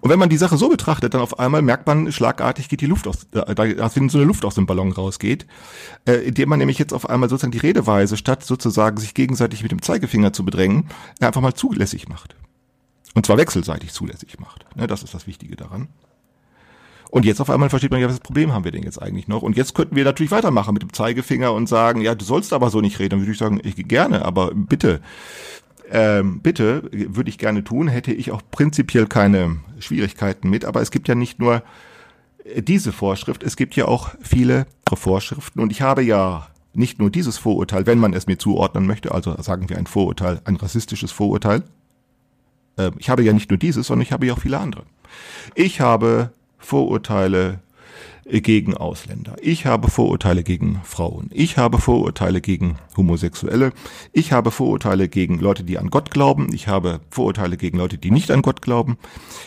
Und 0.00 0.10
wenn 0.10 0.18
man 0.18 0.28
die 0.28 0.36
Sache 0.36 0.56
so 0.56 0.68
betrachtet, 0.68 1.14
dann 1.14 1.20
auf 1.20 1.38
einmal 1.38 1.62
merkt 1.62 1.86
man, 1.86 2.10
schlagartig 2.12 2.68
geht 2.68 2.80
die 2.80 2.86
Luft 2.86 3.06
aus, 3.06 3.26
äh, 3.32 3.54
da, 3.54 3.64
wenn 3.94 4.08
so 4.08 4.18
eine 4.18 4.26
Luft 4.26 4.44
aus 4.44 4.54
dem 4.54 4.66
Ballon 4.66 4.92
rausgeht, 4.92 5.46
äh, 6.06 6.14
indem 6.14 6.48
man 6.48 6.58
nämlich 6.58 6.78
jetzt 6.78 6.92
auf 6.92 7.08
einmal 7.08 7.28
sozusagen 7.28 7.52
die 7.52 7.58
Redeweise, 7.58 8.16
statt 8.16 8.44
sozusagen 8.44 8.98
sich 8.98 9.14
gegenseitig 9.14 9.62
mit 9.62 9.72
dem 9.72 9.82
Zeigefinger 9.82 10.32
zu 10.32 10.44
bedrängen, 10.44 10.88
einfach 11.20 11.40
mal 11.40 11.54
zulässig 11.54 12.08
macht. 12.08 12.36
Und 13.14 13.26
zwar 13.26 13.38
wechselseitig 13.38 13.92
zulässig 13.92 14.38
macht. 14.40 14.66
Ne, 14.76 14.86
das 14.86 15.02
ist 15.02 15.14
das 15.14 15.26
Wichtige 15.26 15.56
daran. 15.56 15.88
Und 17.10 17.24
jetzt 17.24 17.40
auf 17.40 17.48
einmal 17.48 17.70
versteht 17.70 17.92
man 17.92 18.00
ja, 18.00 18.08
was 18.08 18.18
Problem 18.18 18.52
haben 18.52 18.64
wir 18.64 18.72
denn 18.72 18.82
jetzt 18.82 19.00
eigentlich 19.00 19.28
noch? 19.28 19.42
Und 19.42 19.56
jetzt 19.56 19.76
könnten 19.76 19.94
wir 19.94 20.02
natürlich 20.02 20.32
weitermachen 20.32 20.74
mit 20.74 20.82
dem 20.82 20.92
Zeigefinger 20.92 21.52
und 21.52 21.68
sagen, 21.68 22.00
ja, 22.00 22.16
du 22.16 22.24
sollst 22.24 22.52
aber 22.52 22.70
so 22.70 22.80
nicht 22.80 22.98
reden. 22.98 23.10
Dann 23.10 23.20
würde 23.20 23.30
ich 23.30 23.38
sagen, 23.38 23.60
ich 23.62 23.76
gerne, 23.86 24.24
aber 24.24 24.50
bitte, 24.52 25.00
ähm, 25.90 26.40
bitte, 26.40 26.88
würde 26.92 27.30
ich 27.30 27.38
gerne 27.38 27.64
tun, 27.64 27.88
hätte 27.88 28.12
ich 28.12 28.30
auch 28.30 28.42
prinzipiell 28.50 29.06
keine 29.06 29.56
Schwierigkeiten 29.78 30.48
mit. 30.48 30.64
Aber 30.64 30.80
es 30.80 30.90
gibt 30.90 31.08
ja 31.08 31.14
nicht 31.14 31.38
nur 31.38 31.62
diese 32.58 32.92
Vorschrift, 32.92 33.42
es 33.42 33.56
gibt 33.56 33.74
ja 33.76 33.86
auch 33.86 34.10
viele 34.20 34.66
Vorschriften. 34.92 35.60
Und 35.60 35.72
ich 35.72 35.82
habe 35.82 36.02
ja 36.02 36.48
nicht 36.72 36.98
nur 36.98 37.10
dieses 37.10 37.38
Vorurteil, 37.38 37.86
wenn 37.86 37.98
man 37.98 38.12
es 38.12 38.26
mir 38.26 38.38
zuordnen 38.38 38.86
möchte, 38.86 39.12
also 39.12 39.34
sagen 39.40 39.68
wir 39.68 39.78
ein 39.78 39.86
Vorurteil, 39.86 40.40
ein 40.44 40.56
rassistisches 40.56 41.12
Vorurteil, 41.12 41.62
äh, 42.76 42.90
ich 42.98 43.08
habe 43.08 43.22
ja 43.22 43.32
nicht 43.32 43.50
nur 43.50 43.58
dieses, 43.58 43.86
sondern 43.86 44.02
ich 44.02 44.12
habe 44.12 44.26
ja 44.26 44.34
auch 44.34 44.40
viele 44.40 44.58
andere. 44.58 44.84
Ich 45.54 45.80
habe 45.80 46.30
Vorurteile 46.58 47.60
gegen 48.26 48.74
Ausländer. 48.74 49.36
Ich 49.40 49.66
habe 49.66 49.90
Vorurteile 49.90 50.42
gegen 50.42 50.80
Frauen. 50.84 51.30
Ich 51.32 51.58
habe 51.58 51.78
Vorurteile 51.78 52.40
gegen 52.40 52.78
Homosexuelle. 52.96 53.72
Ich 54.12 54.32
habe 54.32 54.50
Vorurteile 54.50 55.08
gegen 55.08 55.38
Leute, 55.38 55.64
die 55.64 55.78
an 55.78 55.90
Gott 55.90 56.10
glauben. 56.10 56.48
Ich 56.52 56.68
habe 56.68 57.00
Vorurteile 57.10 57.56
gegen 57.56 57.78
Leute, 57.78 57.98
die 57.98 58.10
nicht 58.10 58.30
an 58.30 58.42
Gott 58.42 58.62
glauben. 58.62 58.96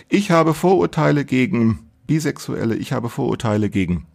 Ich 0.09 0.31
habe 0.31 0.53
Vorurteile 0.53 1.25
gegen 1.25 1.79
Bisexuelle. 2.05 2.75
Ich 2.75 2.91
habe 2.93 3.09
Vorurteile 3.09 3.69
gegen 3.69 4.05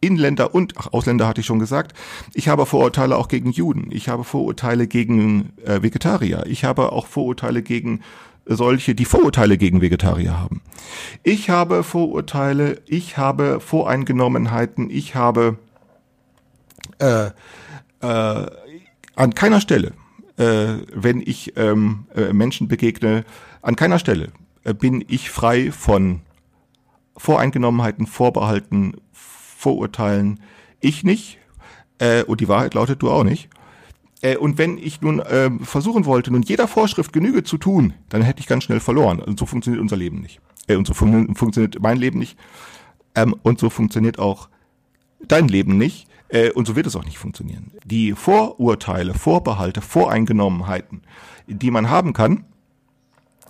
Inländer 0.00 0.54
und 0.54 0.74
ach, 0.76 0.92
Ausländer 0.92 1.26
hatte 1.26 1.40
ich 1.40 1.46
schon 1.46 1.58
gesagt. 1.58 1.92
Ich 2.34 2.48
habe 2.48 2.66
Vorurteile 2.66 3.16
auch 3.16 3.28
gegen 3.28 3.50
Juden. 3.50 3.88
Ich 3.90 4.08
habe 4.08 4.24
Vorurteile 4.24 4.86
gegen 4.86 5.52
äh, 5.64 5.82
Vegetarier. 5.82 6.44
Ich 6.46 6.64
habe 6.64 6.92
auch 6.92 7.06
Vorurteile 7.06 7.62
gegen 7.62 8.00
solche, 8.48 8.94
die 8.94 9.04
Vorurteile 9.04 9.58
gegen 9.58 9.80
Vegetarier 9.80 10.38
haben. 10.38 10.62
Ich 11.22 11.50
habe 11.50 11.84
Vorurteile, 11.84 12.80
ich 12.86 13.16
habe 13.18 13.60
Voreingenommenheiten, 13.60 14.90
ich 14.90 15.14
habe 15.14 15.58
äh, 16.98 17.26
äh, 18.00 18.46
an 19.16 19.34
keiner 19.34 19.60
Stelle, 19.60 19.92
äh, 20.36 20.78
wenn 20.94 21.20
ich 21.20 21.56
ähm, 21.56 22.06
äh, 22.14 22.32
Menschen 22.32 22.68
begegne, 22.68 23.24
an 23.62 23.76
keiner 23.76 23.98
Stelle 23.98 24.32
äh, 24.64 24.74
bin 24.74 25.04
ich 25.08 25.30
frei 25.30 25.72
von 25.72 26.20
Voreingenommenheiten, 27.16 28.06
Vorbehalten, 28.06 28.96
Vorurteilen. 29.12 30.40
Ich 30.80 31.04
nicht. 31.04 31.38
Äh, 31.98 32.22
und 32.22 32.40
die 32.40 32.48
Wahrheit 32.48 32.74
lautet, 32.74 33.02
du 33.02 33.10
auch 33.10 33.24
nicht. 33.24 33.48
Äh, 34.22 34.36
und 34.36 34.58
wenn 34.58 34.78
ich 34.78 35.00
nun 35.00 35.20
äh, 35.20 35.50
versuchen 35.62 36.04
wollte, 36.04 36.30
nun 36.30 36.42
jeder 36.42 36.68
Vorschrift 36.68 37.12
Genüge 37.12 37.44
zu 37.44 37.58
tun, 37.58 37.94
dann 38.08 38.22
hätte 38.22 38.40
ich 38.40 38.46
ganz 38.46 38.64
schnell 38.64 38.80
verloren. 38.80 39.20
Und 39.20 39.38
so 39.38 39.46
funktioniert 39.46 39.80
unser 39.80 39.96
Leben 39.96 40.20
nicht. 40.20 40.40
Äh, 40.66 40.76
und 40.76 40.86
so 40.86 40.94
fun 40.94 41.34
funktioniert 41.34 41.80
mein 41.80 41.98
Leben 41.98 42.18
nicht. 42.18 42.38
Ähm, 43.14 43.34
und 43.42 43.58
so 43.58 43.70
funktioniert 43.70 44.18
auch 44.18 44.48
dein 45.26 45.48
Leben 45.48 45.78
nicht. 45.78 46.08
Äh, 46.28 46.50
und 46.50 46.66
so 46.66 46.76
wird 46.76 46.86
es 46.86 46.96
auch 46.96 47.04
nicht 47.04 47.18
funktionieren. 47.18 47.72
Die 47.84 48.12
Vorurteile, 48.12 49.14
Vorbehalte, 49.14 49.80
Voreingenommenheiten, 49.80 51.02
die 51.46 51.70
man 51.70 51.90
haben 51.90 52.12
kann 52.12 52.44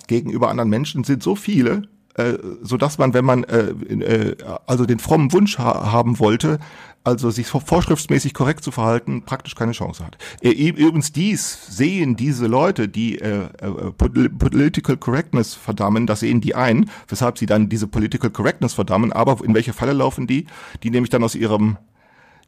gegenüber 0.07 0.49
anderen 0.49 0.71
Menschen, 0.71 1.05
sind 1.05 1.23
so 1.23 1.35
viele, 1.35 1.83
äh, 2.19 2.39
so 2.63 2.77
dass 2.77 2.99
man, 2.99 3.15
wenn 3.15 3.25
man 3.25 3.45
äh, 3.45 3.71
äh, 3.71 4.37
also 4.67 4.85
den 4.87 4.99
frommen 4.99 5.33
Wunsch 5.33 5.59
ha 5.59 5.93
haben 5.93 6.19
wollte, 6.19 6.59
also 7.05 7.31
sich 7.31 7.47
vorschriftsmäßig 7.47 8.35
korrekt 8.35 8.63
zu 8.63 8.71
verhalten, 8.71 9.23
praktisch 9.23 9.55
keine 9.55 9.73
Chance 9.73 10.05
hat. 10.05 10.19
Äh, 10.43 10.51
übrigens 10.51 11.13
dies 11.13 11.67
sehen 11.69 12.17
diese 12.17 12.47
Leute, 12.47 12.89
die 12.89 13.19
äh, 13.19 13.45
äh, 13.61 13.93
Political 13.97 14.97
Correctness 14.97 15.55
verdammen, 15.55 16.07
das 16.07 16.21
sehen 16.21 16.41
die 16.41 16.55
ein, 16.55 16.91
weshalb 17.09 17.39
sie 17.39 17.47
dann 17.47 17.69
diese 17.69 17.87
Political 17.87 18.31
Correctness 18.31 18.75
verdammen, 18.75 19.13
aber 19.13 19.43
in 19.45 19.55
welche 19.55 19.73
Falle 19.73 19.93
laufen 19.93 20.27
die? 20.27 20.47
Die 20.83 20.91
nämlich 20.91 21.11
dann 21.11 21.25
aus 21.25 21.35
ihrem 21.35 21.79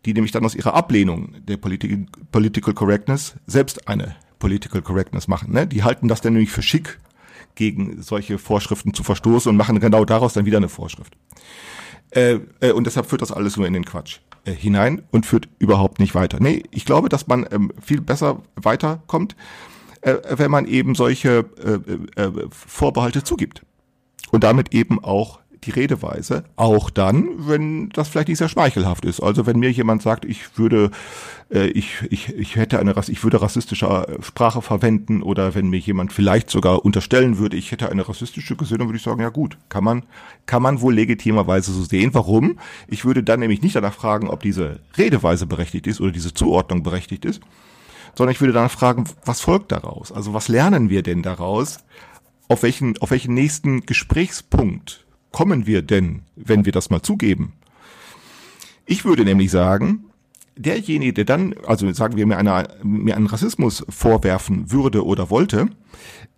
die 0.06 0.14
nämlich 0.14 0.32
dann 0.32 0.46
aus 0.46 0.54
ihrer 0.54 0.72
Ablehnung 0.72 1.34
der 1.46 1.58
Politi 1.58 2.06
Political 2.32 2.72
Correctness 2.72 3.34
selbst 3.46 3.86
eine 3.86 4.16
Political 4.38 4.80
Correctness 4.80 5.28
machen. 5.28 5.52
Ne? 5.52 5.66
Die 5.66 5.84
halten 5.84 6.08
das 6.08 6.22
dann 6.22 6.32
nämlich 6.32 6.50
für 6.50 6.62
schick, 6.62 6.98
gegen 7.54 8.02
solche 8.02 8.38
Vorschriften 8.38 8.94
zu 8.94 9.02
verstoßen 9.02 9.50
und 9.50 9.56
machen 9.56 9.80
genau 9.80 10.04
daraus 10.04 10.34
dann 10.34 10.46
wieder 10.46 10.58
eine 10.58 10.68
Vorschrift. 10.68 11.16
Äh, 12.10 12.40
äh, 12.60 12.72
und 12.72 12.87
deshalb 12.87 13.06
führt 13.06 13.22
das 13.22 13.32
alles 13.32 13.56
nur 13.56 13.66
in 13.66 13.72
den 13.72 13.84
Quatsch 13.84 14.18
äh, 14.44 14.52
hinein 14.52 15.02
und 15.10 15.26
führt 15.26 15.49
überhaupt 15.58 16.00
nicht 16.00 16.14
weiter. 16.14 16.38
Nee, 16.40 16.64
ich 16.70 16.84
glaube, 16.84 17.08
dass 17.08 17.26
man 17.26 17.46
ähm, 17.50 17.72
viel 17.80 18.00
besser 18.00 18.42
weiterkommt, 18.56 19.37
äh, 20.02 20.16
wenn 20.30 20.50
man 20.50 20.66
eben 20.66 20.94
solche 20.94 21.44
äh, 21.62 22.20
äh, 22.20 22.32
Vorbehalte 22.50 23.22
zugibt. 23.22 23.62
Und 24.30 24.44
damit 24.44 24.75
eben 24.75 25.02
auch 25.02 25.39
die 25.64 25.70
Redeweise, 25.70 26.44
auch 26.56 26.90
dann, 26.90 27.28
wenn 27.48 27.90
das 27.90 28.08
vielleicht 28.08 28.28
nicht 28.28 28.38
sehr 28.38 28.48
schmeichelhaft 28.48 29.04
ist. 29.04 29.20
Also 29.20 29.46
wenn 29.46 29.58
mir 29.58 29.70
jemand 29.70 30.02
sagt, 30.02 30.24
ich 30.24 30.58
würde, 30.58 30.90
äh, 31.52 31.66
ich, 31.66 32.02
ich, 32.10 32.30
ich 32.34 32.56
hätte 32.56 32.78
eine, 32.78 32.94
ich 33.08 33.22
würde 33.22 33.42
rassistische 33.42 33.86
äh, 33.86 34.22
Sprache 34.22 34.62
verwenden 34.62 35.22
oder 35.22 35.54
wenn 35.54 35.68
mir 35.68 35.78
jemand 35.78 36.12
vielleicht 36.12 36.50
sogar 36.50 36.84
unterstellen 36.84 37.38
würde, 37.38 37.56
ich 37.56 37.72
hätte 37.72 37.90
eine 37.90 38.08
rassistische 38.08 38.56
Gesinnung, 38.56 38.88
würde 38.88 38.96
ich 38.96 39.02
sagen, 39.02 39.20
ja 39.20 39.28
gut, 39.28 39.58
kann 39.68 39.84
man, 39.84 40.04
kann 40.46 40.62
man 40.62 40.80
wohl 40.80 40.94
legitimerweise 40.94 41.72
so 41.72 41.82
sehen. 41.82 42.14
Warum? 42.14 42.58
Ich 42.88 43.04
würde 43.04 43.22
dann 43.22 43.40
nämlich 43.40 43.62
nicht 43.62 43.76
danach 43.76 43.94
fragen, 43.94 44.28
ob 44.28 44.42
diese 44.42 44.80
Redeweise 44.96 45.46
berechtigt 45.46 45.86
ist 45.86 46.00
oder 46.00 46.12
diese 46.12 46.32
Zuordnung 46.32 46.82
berechtigt 46.82 47.24
ist, 47.24 47.40
sondern 48.14 48.32
ich 48.32 48.40
würde 48.40 48.54
danach 48.54 48.70
fragen, 48.70 49.04
was 49.24 49.40
folgt 49.40 49.72
daraus? 49.72 50.10
Also 50.10 50.32
was 50.32 50.48
lernen 50.48 50.88
wir 50.88 51.02
denn 51.02 51.22
daraus? 51.22 51.80
Auf 52.48 52.62
welchen, 52.64 52.98
auf 52.98 53.12
welchen 53.12 53.34
nächsten 53.34 53.86
Gesprächspunkt 53.86 55.06
kommen 55.32 55.66
wir 55.66 55.82
denn, 55.82 56.22
wenn 56.37 56.64
wir 56.64 56.72
das 56.72 56.90
mal 56.90 57.02
zugeben? 57.02 57.52
Ich 58.87 59.04
würde 59.04 59.25
nämlich 59.25 59.50
sagen, 59.50 60.04
derjenige, 60.56 61.12
der 61.12 61.25
dann, 61.25 61.54
also 61.66 61.90
sagen 61.92 62.16
wir 62.16 62.26
mir, 62.26 62.38
einer, 62.38 62.68
mir 62.82 63.16
einen 63.16 63.26
Rassismus 63.26 63.84
vorwerfen 63.88 64.72
würde 64.72 65.04
oder 65.04 65.30
wollte, 65.30 65.68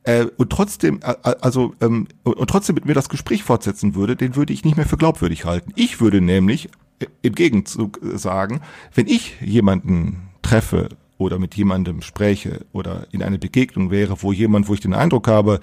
äh, 0.04 0.26
und 0.36 0.50
trotzdem, 0.50 1.00
äh, 1.02 1.14
also 1.40 1.74
ähm, 1.80 2.08
und 2.24 2.48
trotzdem 2.48 2.74
mit 2.74 2.84
mir 2.84 2.94
das 2.94 3.08
Gespräch 3.08 3.42
fortsetzen 3.42 3.94
würde, 3.94 4.16
den 4.16 4.36
würde 4.36 4.52
ich 4.52 4.64
nicht 4.64 4.76
mehr 4.76 4.86
für 4.86 4.96
glaubwürdig 4.96 5.44
halten. 5.44 5.72
Ich 5.76 6.00
würde 6.00 6.20
nämlich 6.20 6.68
äh, 6.98 7.06
im 7.22 7.34
Gegenzug 7.34 8.00
sagen, 8.14 8.60
wenn 8.94 9.06
ich 9.06 9.40
jemanden 9.40 10.28
treffe 10.42 10.88
oder 11.18 11.38
mit 11.38 11.54
jemandem 11.54 12.02
spreche 12.02 12.64
oder 12.72 13.06
in 13.12 13.22
eine 13.22 13.38
Begegnung 13.38 13.90
wäre, 13.90 14.22
wo 14.22 14.32
jemand, 14.32 14.68
wo 14.68 14.74
ich 14.74 14.80
den 14.80 14.94
Eindruck 14.94 15.28
habe, 15.28 15.60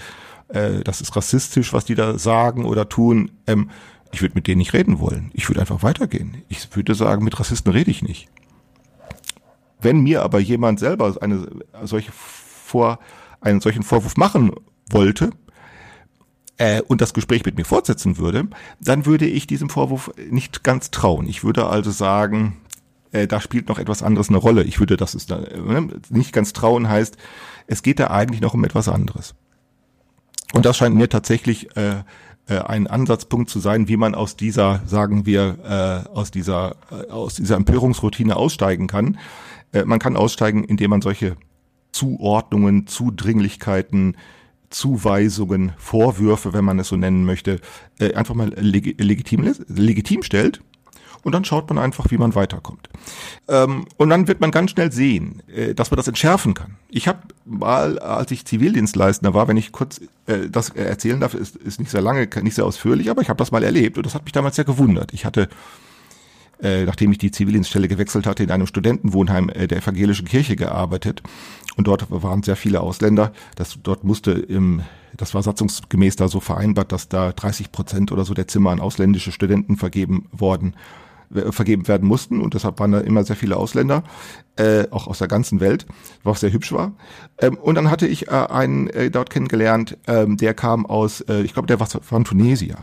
äh, 0.49 0.83
das 0.83 1.01
ist 1.01 1.15
rassistisch, 1.15 1.73
was 1.73 1.85
die 1.85 1.95
da 1.95 2.17
sagen 2.17 2.65
oder 2.65 2.89
tun. 2.89 3.31
Ähm, 3.47 3.69
ich 4.11 4.21
würde 4.21 4.35
mit 4.35 4.47
denen 4.47 4.57
nicht 4.57 4.73
reden 4.73 4.99
wollen. 4.99 5.29
Ich 5.33 5.47
würde 5.49 5.61
einfach 5.61 5.83
weitergehen. 5.83 6.43
Ich 6.49 6.75
würde 6.75 6.95
sagen, 6.95 7.23
mit 7.23 7.39
Rassisten 7.39 7.71
rede 7.71 7.91
ich 7.91 8.01
nicht. 8.01 8.27
Wenn 9.81 10.01
mir 10.01 10.23
aber 10.23 10.39
jemand 10.39 10.79
selber 10.79 11.15
eine 11.21 11.47
solche 11.83 12.11
vor 12.11 12.99
einen 13.41 13.61
solchen 13.61 13.83
Vorwurf 13.83 14.17
machen 14.17 14.51
wollte 14.89 15.29
äh, 16.57 16.81
und 16.81 17.01
das 17.01 17.13
Gespräch 17.13 17.45
mit 17.45 17.55
mir 17.57 17.65
fortsetzen 17.65 18.17
würde, 18.17 18.47
dann 18.81 19.05
würde 19.05 19.25
ich 19.25 19.47
diesem 19.47 19.69
Vorwurf 19.69 20.11
nicht 20.29 20.63
ganz 20.63 20.91
trauen. 20.91 21.27
Ich 21.27 21.43
würde 21.43 21.67
also 21.67 21.91
sagen, 21.91 22.57
äh, 23.11 23.27
da 23.27 23.39
spielt 23.39 23.69
noch 23.69 23.79
etwas 23.79 24.03
anderes 24.03 24.29
eine 24.29 24.37
Rolle. 24.37 24.63
Ich 24.63 24.79
würde, 24.79 24.97
das 24.97 25.15
ist 25.15 25.31
äh, 25.31 25.47
nicht 26.09 26.33
ganz 26.33 26.51
trauen 26.53 26.89
heißt, 26.89 27.17
es 27.67 27.81
geht 27.81 27.99
da 27.99 28.07
eigentlich 28.07 28.41
noch 28.41 28.53
um 28.53 28.63
etwas 28.65 28.89
anderes. 28.89 29.35
Und 30.53 30.65
das 30.65 30.77
scheint 30.77 30.95
mir 30.95 31.09
tatsächlich 31.09 31.75
äh, 31.77 32.03
äh, 32.47 32.59
ein 32.59 32.87
Ansatzpunkt 32.87 33.49
zu 33.49 33.59
sein, 33.59 33.87
wie 33.87 33.97
man 33.97 34.15
aus 34.15 34.35
dieser, 34.35 34.81
sagen 34.85 35.25
wir, 35.25 36.05
äh, 36.07 36.09
aus 36.09 36.31
dieser, 36.31 36.75
äh, 36.91 37.11
aus 37.11 37.35
dieser 37.35 37.55
Empörungsroutine 37.55 38.35
aussteigen 38.35 38.87
kann. 38.87 39.19
Äh, 39.71 39.85
man 39.85 39.99
kann 39.99 40.17
aussteigen, 40.17 40.63
indem 40.63 40.89
man 40.89 41.01
solche 41.01 41.35
Zuordnungen, 41.91 42.87
Zudringlichkeiten, 42.87 44.17
Zuweisungen, 44.69 45.73
Vorwürfe, 45.77 46.53
wenn 46.53 46.65
man 46.65 46.79
es 46.79 46.89
so 46.89 46.95
nennen 46.95 47.25
möchte, 47.25 47.59
äh, 47.99 48.13
einfach 48.13 48.35
mal 48.35 48.49
leg 48.55 48.95
legitim, 48.99 49.53
legitim 49.67 50.23
stellt 50.23 50.61
und 51.23 51.33
dann 51.33 51.45
schaut 51.45 51.69
man 51.69 51.77
einfach, 51.77 52.09
wie 52.11 52.17
man 52.17 52.35
weiterkommt. 52.35 52.89
Ähm, 53.47 53.85
und 53.97 54.09
dann 54.09 54.27
wird 54.27 54.41
man 54.41 54.51
ganz 54.51 54.71
schnell 54.71 54.91
sehen, 54.91 55.41
äh, 55.47 55.73
dass 55.73 55.91
man 55.91 55.97
das 55.97 56.07
entschärfen 56.07 56.53
kann. 56.53 56.75
Ich 56.89 57.07
habe 57.07 57.19
mal, 57.45 57.99
als 57.99 58.31
ich 58.31 58.45
Zivildienstleistender 58.45 59.33
war, 59.33 59.47
wenn 59.47 59.57
ich 59.57 59.71
kurz 59.71 60.01
äh, 60.27 60.49
das 60.49 60.69
erzählen 60.69 61.19
darf, 61.19 61.33
ist, 61.33 61.55
ist 61.55 61.79
nicht 61.79 61.91
sehr 61.91 62.01
lange, 62.01 62.27
nicht 62.41 62.55
sehr 62.55 62.65
ausführlich, 62.65 63.09
aber 63.09 63.21
ich 63.21 63.29
habe 63.29 63.37
das 63.37 63.51
mal 63.51 63.63
erlebt 63.63 63.97
und 63.97 64.05
das 64.05 64.15
hat 64.15 64.23
mich 64.23 64.33
damals 64.33 64.55
sehr 64.55 64.65
gewundert. 64.65 65.13
Ich 65.13 65.25
hatte 65.25 65.49
äh, 66.61 66.83
nachdem 66.85 67.11
ich 67.11 67.17
die 67.17 67.31
Zivildienststelle 67.31 67.87
gewechselt 67.87 68.25
hatte, 68.25 68.43
in 68.43 68.51
einem 68.51 68.67
Studentenwohnheim 68.67 69.49
äh, 69.49 69.67
der 69.67 69.77
evangelischen 69.77 70.27
Kirche 70.27 70.57
gearbeitet. 70.57 71.23
Und 71.77 71.87
dort 71.87 72.07
waren 72.09 72.43
sehr 72.43 72.57
viele 72.57 72.81
Ausländer. 72.81 73.31
Das, 73.55 73.77
dort 73.81 74.03
musste 74.03 74.31
im, 74.31 74.81
das 75.15 75.33
war 75.33 75.41
satzungsgemäß 75.41 76.17
da 76.17 76.27
so 76.27 76.41
vereinbart, 76.41 76.91
dass 76.91 77.07
da 77.07 77.31
30 77.31 77.71
Prozent 77.71 78.11
oder 78.11 78.25
so 78.25 78.33
der 78.33 78.47
Zimmer 78.47 78.71
an 78.71 78.81
ausländische 78.81 79.31
Studenten 79.31 79.77
vergeben 79.77 80.27
worden 80.31 80.75
vergeben 81.51 81.87
werden 81.87 82.07
mussten. 82.07 82.41
Und 82.41 82.53
deshalb 82.53 82.79
waren 82.79 82.91
da 82.91 82.99
immer 82.99 83.23
sehr 83.23 83.35
viele 83.35 83.57
Ausländer, 83.57 84.03
äh, 84.55 84.87
auch 84.91 85.07
aus 85.07 85.19
der 85.19 85.27
ganzen 85.27 85.59
Welt, 85.59 85.85
was 86.23 86.39
sehr 86.39 86.51
hübsch 86.51 86.71
war. 86.71 86.93
Ähm, 87.39 87.57
und 87.57 87.75
dann 87.75 87.91
hatte 87.91 88.07
ich 88.07 88.27
äh, 88.27 88.31
einen 88.31 88.87
äh, 88.87 89.11
dort 89.11 89.29
kennengelernt, 89.29 89.97
ähm, 90.07 90.37
der 90.37 90.53
kam 90.53 90.85
aus, 90.85 91.21
äh, 91.21 91.41
ich 91.41 91.53
glaube, 91.53 91.67
der 91.67 91.79
war 91.79 91.87
von 91.87 92.23
Tunesier, 92.23 92.77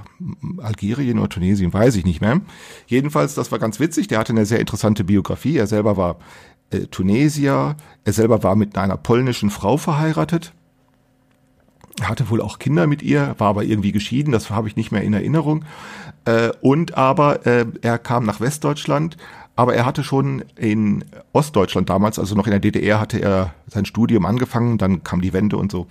Algerien 0.58 1.18
oder 1.18 1.28
Tunesien, 1.28 1.72
weiß 1.72 1.96
ich 1.96 2.04
nicht 2.04 2.20
mehr. 2.20 2.40
Jedenfalls, 2.86 3.34
das 3.34 3.50
war 3.52 3.58
ganz 3.58 3.80
witzig, 3.80 4.08
der 4.08 4.18
hatte 4.18 4.32
eine 4.32 4.46
sehr 4.46 4.60
interessante 4.60 5.04
Biografie, 5.04 5.56
er 5.56 5.66
selber 5.66 5.96
war 5.96 6.16
äh, 6.70 6.80
Tunesier, 6.86 7.76
er 8.04 8.12
selber 8.12 8.42
war 8.42 8.56
mit 8.56 8.78
einer 8.78 8.96
polnischen 8.96 9.50
Frau 9.50 9.76
verheiratet, 9.76 10.52
hatte 12.02 12.28
wohl 12.30 12.40
auch 12.40 12.58
Kinder 12.58 12.86
mit 12.86 13.02
ihr, 13.02 13.34
war 13.38 13.48
aber 13.48 13.64
irgendwie 13.64 13.92
geschieden, 13.92 14.32
das 14.32 14.50
habe 14.50 14.68
ich 14.68 14.76
nicht 14.76 14.92
mehr 14.92 15.02
in 15.02 15.14
Erinnerung. 15.14 15.64
Äh, 16.26 16.50
und 16.60 16.96
aber 16.96 17.46
äh, 17.46 17.64
er 17.80 17.98
kam 17.98 18.24
nach 18.24 18.40
Westdeutschland, 18.40 19.16
aber 19.54 19.74
er 19.74 19.86
hatte 19.86 20.04
schon 20.04 20.44
in 20.56 21.04
Ostdeutschland 21.32 21.88
damals, 21.88 22.18
also 22.18 22.34
noch 22.34 22.46
in 22.46 22.50
der 22.50 22.60
DDR, 22.60 23.00
hatte 23.00 23.20
er 23.22 23.54
sein 23.68 23.86
Studium 23.86 24.26
angefangen, 24.26 24.76
dann 24.76 25.02
kam 25.02 25.22
die 25.22 25.32
Wende 25.32 25.56
und 25.56 25.72
so. 25.72 25.86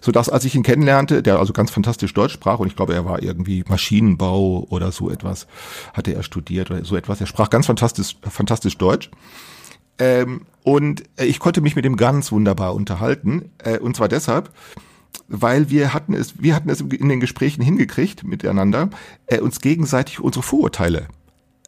so 0.00 0.10
dass 0.10 0.28
als 0.28 0.44
ich 0.44 0.54
ihn 0.56 0.64
kennenlernte, 0.64 1.22
der 1.22 1.38
also 1.38 1.52
ganz 1.52 1.70
fantastisch 1.70 2.12
Deutsch 2.14 2.32
sprach 2.32 2.58
und 2.58 2.66
ich 2.66 2.74
glaube, 2.74 2.94
er 2.94 3.04
war 3.04 3.22
irgendwie 3.22 3.64
Maschinenbau 3.68 4.66
oder 4.70 4.90
so 4.90 5.10
etwas, 5.10 5.46
hatte 5.92 6.14
er 6.14 6.22
studiert 6.22 6.70
oder 6.70 6.84
so 6.84 6.96
etwas. 6.96 7.20
Er 7.20 7.26
sprach 7.26 7.50
ganz 7.50 7.66
fantastisch, 7.66 8.16
fantastisch 8.22 8.76
Deutsch. 8.76 9.10
Ähm, 9.98 10.46
und 10.64 11.04
ich 11.18 11.38
konnte 11.38 11.60
mich 11.60 11.76
mit 11.76 11.84
ihm 11.84 11.96
ganz 11.96 12.32
wunderbar 12.32 12.74
unterhalten. 12.74 13.50
Äh, 13.58 13.78
und 13.78 13.94
zwar 13.94 14.08
deshalb, 14.08 14.50
weil 15.28 15.70
wir 15.70 15.94
hatten 15.94 16.14
es, 16.14 16.42
wir 16.42 16.54
hatten 16.54 16.68
es 16.68 16.80
in 16.80 17.08
den 17.08 17.20
Gesprächen 17.20 17.62
hingekriegt 17.62 18.24
miteinander, 18.24 18.90
äh, 19.26 19.40
uns 19.40 19.60
gegenseitig 19.60 20.20
unsere 20.20 20.42
Vorurteile 20.42 21.06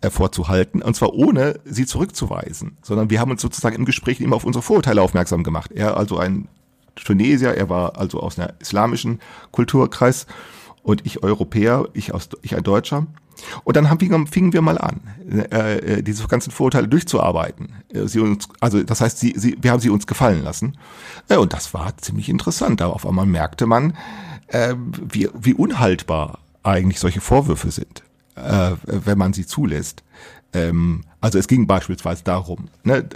äh, 0.00 0.10
vorzuhalten, 0.10 0.82
und 0.82 0.94
zwar 0.94 1.14
ohne 1.14 1.60
sie 1.64 1.86
zurückzuweisen, 1.86 2.76
sondern 2.82 3.10
wir 3.10 3.20
haben 3.20 3.30
uns 3.30 3.42
sozusagen 3.42 3.76
im 3.76 3.84
Gespräch 3.84 4.20
immer 4.20 4.36
auf 4.36 4.44
unsere 4.44 4.62
Vorurteile 4.62 5.00
aufmerksam 5.00 5.44
gemacht. 5.44 5.70
Er 5.72 5.96
also 5.96 6.18
ein 6.18 6.48
Tunesier, 6.96 7.54
er 7.54 7.68
war 7.68 7.98
also 7.98 8.20
aus 8.20 8.38
einer 8.38 8.54
islamischen 8.60 9.20
Kulturkreis 9.50 10.26
und 10.82 11.06
ich 11.06 11.22
Europäer, 11.22 11.88
ich, 11.92 12.12
aus, 12.12 12.28
ich 12.42 12.56
ein 12.56 12.64
Deutscher. 12.64 13.06
Und 13.64 13.76
dann 13.76 13.90
haben 13.90 14.26
fingen 14.26 14.52
wir 14.52 14.62
mal 14.62 14.78
an, 14.78 15.00
äh, 15.30 15.76
äh, 15.76 16.02
diese 16.02 16.26
ganzen 16.26 16.50
Vorurteile 16.50 16.88
durchzuarbeiten. 16.88 17.74
Äh, 17.92 18.06
sie 18.06 18.20
uns, 18.20 18.48
also 18.60 18.82
das 18.82 19.00
heißt, 19.00 19.18
sie, 19.18 19.34
sie, 19.36 19.56
wir 19.60 19.70
haben 19.70 19.80
sie 19.80 19.90
uns 19.90 20.06
gefallen 20.06 20.42
lassen. 20.44 20.76
Äh, 21.28 21.36
und 21.36 21.52
das 21.52 21.74
war 21.74 21.96
ziemlich 21.98 22.28
interessant. 22.28 22.80
Da 22.80 22.88
auf 22.88 23.06
einmal 23.06 23.26
merkte 23.26 23.66
man, 23.66 23.96
äh, 24.48 24.74
wie, 24.76 25.28
wie 25.34 25.54
unhaltbar 25.54 26.38
eigentlich 26.62 27.00
solche 27.00 27.20
Vorwürfe 27.20 27.70
sind, 27.70 28.02
äh, 28.36 28.72
wenn 28.84 29.18
man 29.18 29.32
sie 29.32 29.46
zulässt. 29.46 30.02
Ähm, 30.52 31.02
also 31.20 31.38
es 31.38 31.48
ging 31.48 31.66
beispielsweise 31.66 32.24
darum, 32.24 32.68
ne, 32.84 33.08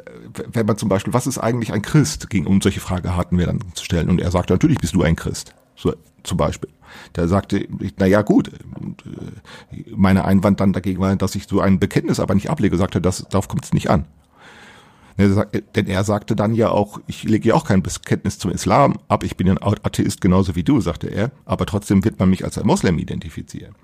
wenn 0.52 0.66
man 0.66 0.78
zum 0.78 0.88
Beispiel, 0.88 1.12
was 1.12 1.26
ist 1.26 1.38
eigentlich 1.38 1.72
ein 1.72 1.82
Christ, 1.82 2.30
ging 2.30 2.46
um 2.46 2.60
solche 2.60 2.80
Frage 2.80 3.16
hatten 3.16 3.38
wir 3.38 3.46
dann 3.46 3.60
zu 3.74 3.84
stellen. 3.84 4.08
Und 4.08 4.20
er 4.20 4.30
sagte, 4.30 4.52
natürlich 4.52 4.78
bist 4.78 4.94
du 4.94 5.02
ein 5.02 5.16
Christ. 5.16 5.54
So, 5.76 5.94
zum 6.22 6.38
Beispiel. 6.38 6.70
Der 7.14 7.28
sagte, 7.28 7.66
na 7.98 8.06
ja, 8.06 8.22
gut, 8.22 8.48
äh, 8.48 9.84
meine 9.94 10.24
Einwand 10.24 10.60
dann 10.60 10.72
dagegen 10.72 11.00
war, 11.00 11.14
dass 11.16 11.34
ich 11.34 11.46
so 11.46 11.60
ein 11.60 11.78
Bekenntnis 11.78 12.20
aber 12.20 12.34
nicht 12.34 12.50
ablege, 12.50 12.76
sagte, 12.76 13.00
das, 13.00 13.26
darauf 13.28 13.48
kommt 13.48 13.64
es 13.64 13.72
nicht 13.72 13.90
an. 13.90 14.06
Ne, 15.18 15.46
denn 15.74 15.86
er 15.86 16.04
sagte 16.04 16.36
dann 16.36 16.54
ja 16.54 16.68
auch, 16.68 17.00
ich 17.06 17.22
lege 17.24 17.48
ja 17.48 17.54
auch 17.54 17.64
kein 17.64 17.82
Bekenntnis 17.82 18.38
zum 18.38 18.50
Islam 18.50 18.98
ab, 19.08 19.24
ich 19.24 19.36
bin 19.36 19.48
ein 19.48 19.62
Atheist 19.62 20.20
genauso 20.20 20.56
wie 20.56 20.62
du, 20.62 20.82
sagte 20.82 21.06
er, 21.06 21.30
aber 21.46 21.64
trotzdem 21.64 22.04
wird 22.04 22.18
man 22.18 22.28
mich 22.28 22.44
als 22.44 22.58
ein 22.58 22.66
Moslem 22.66 22.98
identifizieren. 22.98 23.74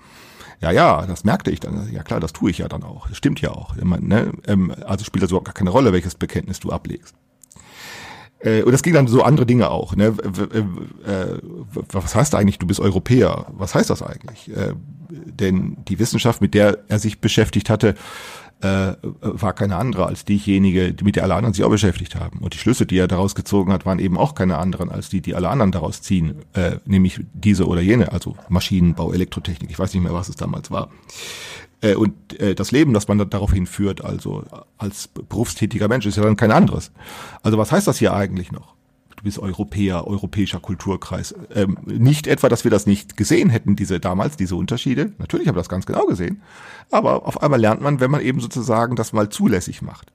Ja, 0.60 0.70
ja, 0.70 1.06
das 1.06 1.24
merkte 1.24 1.50
ich 1.50 1.58
dann. 1.58 1.90
Ja 1.92 2.04
klar, 2.04 2.20
das 2.20 2.32
tue 2.32 2.50
ich 2.50 2.58
ja 2.58 2.68
dann 2.68 2.84
auch. 2.84 3.08
Das 3.08 3.16
stimmt 3.16 3.40
ja 3.40 3.50
auch. 3.50 3.74
Ne? 3.76 4.32
Ähm, 4.46 4.72
also 4.86 5.04
spielt 5.04 5.24
das 5.24 5.30
überhaupt 5.30 5.46
gar 5.46 5.54
keine 5.54 5.70
Rolle, 5.70 5.92
welches 5.92 6.14
Bekenntnis 6.14 6.60
du 6.60 6.70
ablegst. 6.70 7.16
Äh, 8.42 8.62
und 8.62 8.74
es 8.74 8.82
ging 8.82 8.94
dann 8.94 9.06
so 9.06 9.22
andere 9.22 9.46
Dinge 9.46 9.70
auch. 9.70 9.96
Ne? 9.96 10.14
Äh, 11.04 11.38
was 11.90 12.14
heißt 12.14 12.34
eigentlich, 12.34 12.58
du 12.58 12.66
bist 12.66 12.80
Europäer? 12.80 13.46
Was 13.52 13.74
heißt 13.74 13.90
das 13.90 14.02
eigentlich? 14.02 14.50
Äh, 14.54 14.74
denn 15.10 15.76
die 15.88 15.98
Wissenschaft, 15.98 16.40
mit 16.40 16.54
der 16.54 16.78
er 16.88 16.98
sich 16.98 17.20
beschäftigt 17.20 17.70
hatte, 17.70 17.94
war 18.64 19.54
keine 19.54 19.74
andere 19.74 20.06
als 20.06 20.24
diejenige, 20.24 20.94
mit 21.02 21.16
der 21.16 21.24
alle 21.24 21.34
anderen 21.34 21.52
sich 21.52 21.64
auch 21.64 21.70
beschäftigt 21.70 22.14
haben. 22.14 22.38
Und 22.38 22.54
die 22.54 22.58
Schlüsse, 22.58 22.86
die 22.86 22.96
er 22.96 23.08
daraus 23.08 23.34
gezogen 23.34 23.72
hat, 23.72 23.84
waren 23.86 23.98
eben 23.98 24.16
auch 24.16 24.36
keine 24.36 24.58
anderen 24.58 24.88
als 24.88 25.08
die, 25.08 25.20
die 25.20 25.34
alle 25.34 25.48
anderen 25.48 25.72
daraus 25.72 26.00
ziehen, 26.00 26.36
nämlich 26.84 27.18
diese 27.34 27.66
oder 27.66 27.80
jene, 27.80 28.12
also 28.12 28.36
Maschinenbau, 28.48 29.12
Elektrotechnik, 29.12 29.68
ich 29.68 29.80
weiß 29.80 29.92
nicht 29.94 30.04
mehr, 30.04 30.14
was 30.14 30.28
es 30.28 30.36
damals 30.36 30.70
war. 30.70 30.90
Äh, 31.82 31.96
und 31.96 32.40
äh, 32.40 32.54
das 32.54 32.70
Leben, 32.70 32.94
das 32.94 33.08
man 33.08 33.18
da 33.18 33.26
daraufhin 33.26 33.66
führt, 33.66 34.02
also 34.02 34.44
als 34.78 35.08
berufstätiger 35.08 35.88
Mensch, 35.88 36.06
ist 36.06 36.16
ja 36.16 36.22
dann 36.22 36.36
kein 36.36 36.52
anderes. 36.52 36.90
Also 37.42 37.58
was 37.58 37.70
heißt 37.70 37.86
das 37.86 37.98
hier 37.98 38.14
eigentlich 38.14 38.52
noch? 38.52 38.74
Du 39.16 39.24
bist 39.24 39.38
Europäer, 39.38 40.06
europäischer 40.06 40.60
Kulturkreis. 40.60 41.34
Ähm, 41.54 41.76
nicht 41.84 42.26
etwa, 42.26 42.48
dass 42.48 42.64
wir 42.64 42.70
das 42.70 42.86
nicht 42.86 43.16
gesehen 43.16 43.50
hätten, 43.50 43.76
diese 43.76 44.00
damals, 44.00 44.36
diese 44.36 44.56
Unterschiede. 44.56 45.12
Natürlich 45.18 45.46
haben 45.46 45.54
wir 45.54 45.60
das 45.60 45.68
ganz 45.68 45.86
genau 45.86 46.06
gesehen. 46.06 46.42
Aber 46.90 47.26
auf 47.26 47.42
einmal 47.42 47.60
lernt 47.60 47.82
man, 47.82 48.00
wenn 48.00 48.10
man 48.10 48.20
eben 48.20 48.40
sozusagen 48.40 48.96
das 48.96 49.12
mal 49.12 49.28
zulässig 49.28 49.82
macht. 49.82 50.12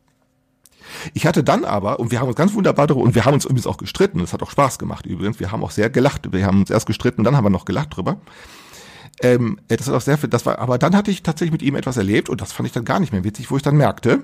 Ich 1.14 1.26
hatte 1.26 1.44
dann 1.44 1.66
aber, 1.66 2.00
und 2.00 2.12
wir 2.12 2.20
haben 2.20 2.28
uns 2.28 2.38
ganz 2.38 2.54
wunderbar 2.54 2.88
darüber, 2.88 3.06
und 3.06 3.16
wir 3.16 3.26
haben 3.26 3.34
uns 3.34 3.46
übrigens 3.46 3.68
auch 3.68 3.78
gestritten, 3.78 4.20
das 4.20 4.34
hat 4.34 4.42
auch 4.42 4.52
Spaß 4.52 4.80
gemacht 4.80 5.06
übrigens, 5.06 5.40
wir 5.40 5.52
haben 5.52 5.64
auch 5.64 5.72
sehr 5.72 5.90
gelacht, 5.90 6.32
wir 6.32 6.46
haben 6.46 6.62
uns 6.62 6.70
erst 6.70 6.88
gestritten, 6.88 7.24
dann 7.24 7.36
haben 7.36 7.44
wir 7.44 7.50
noch 7.50 7.66
gelacht 7.66 7.96
drüber. 7.96 8.18
Ähm, 9.22 9.60
das 9.68 9.88
hat 9.88 9.96
auch 9.96 10.02
sehr 10.02 10.18
viel, 10.18 10.30
das 10.30 10.46
war, 10.46 10.60
aber 10.60 10.78
dann 10.78 10.96
hatte 10.96 11.10
ich 11.10 11.24
tatsächlich 11.24 11.52
mit 11.52 11.64
ihm 11.64 11.76
etwas 11.76 11.98
erlebt 11.98 12.30
und 12.30 12.40
das 12.40 12.52
fand 12.52 12.68
ich 12.68 12.74
dann 12.74 12.86
gar 12.86 13.00
nicht 13.00 13.14
mehr 13.14 13.24
witzig, 13.24 13.50
wo 13.50 13.58
ich 13.58 13.64
dann 13.64 13.76
merkte, 13.76 14.24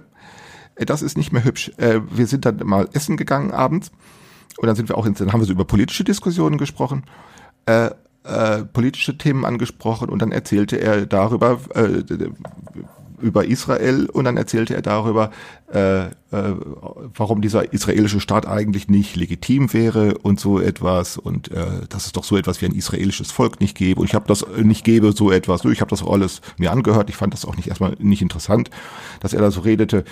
äh, 0.75 0.85
das 0.85 1.01
ist 1.01 1.17
nicht 1.17 1.31
mehr 1.31 1.43
hübsch. 1.43 1.71
Äh, 1.77 2.01
wir 2.11 2.27
sind 2.27 2.45
dann 2.45 2.57
mal 2.63 2.87
essen 2.93 3.17
gegangen 3.17 3.51
abends 3.51 3.91
und 4.57 4.67
dann 4.67 4.75
sind 4.75 4.89
wir 4.89 4.97
auch 4.97 5.05
ins, 5.05 5.19
dann 5.19 5.33
haben 5.33 5.41
wir 5.41 5.47
so 5.47 5.53
über 5.53 5.65
politische 5.65 6.03
Diskussionen 6.03 6.57
gesprochen, 6.57 7.03
äh, 7.65 7.89
äh, 8.23 8.63
politische 8.65 9.17
Themen 9.17 9.45
angesprochen 9.45 10.09
und 10.09 10.21
dann 10.21 10.31
erzählte 10.31 10.77
er 10.77 11.05
darüber, 11.05 11.59
äh, 11.73 12.03
über 13.23 13.45
Israel 13.45 14.07
und 14.11 14.25
dann 14.25 14.37
erzählte 14.37 14.75
er 14.75 14.81
darüber, 14.81 15.31
äh, 15.73 16.05
äh, 16.05 16.11
warum 16.31 17.41
dieser 17.41 17.73
israelische 17.73 18.19
Staat 18.19 18.47
eigentlich 18.47 18.87
nicht 18.87 19.15
legitim 19.15 19.73
wäre 19.73 20.17
und 20.19 20.39
so 20.39 20.59
etwas 20.59 21.17
und 21.17 21.51
äh, 21.51 21.87
dass 21.89 22.05
es 22.05 22.11
doch 22.11 22.23
so 22.23 22.37
etwas 22.37 22.61
wie 22.61 22.65
ein 22.65 22.75
israelisches 22.75 23.31
Volk 23.31 23.59
nicht 23.59 23.75
gäbe 23.75 24.01
und 24.01 24.07
ich 24.07 24.15
habe 24.15 24.27
das 24.27 24.45
nicht 24.61 24.83
gebe 24.83 25.13
so 25.13 25.31
etwas. 25.31 25.65
Ich 25.65 25.81
habe 25.81 25.89
das 25.89 26.05
alles 26.05 26.41
mir 26.57 26.71
angehört. 26.71 27.09
Ich 27.09 27.15
fand 27.15 27.33
das 27.33 27.45
auch 27.45 27.55
nicht 27.55 27.67
erstmal 27.67 27.95
nicht 27.99 28.21
interessant, 28.21 28.69
dass 29.21 29.33
er 29.33 29.41
da 29.41 29.49
so 29.49 29.61
redete. 29.61 30.03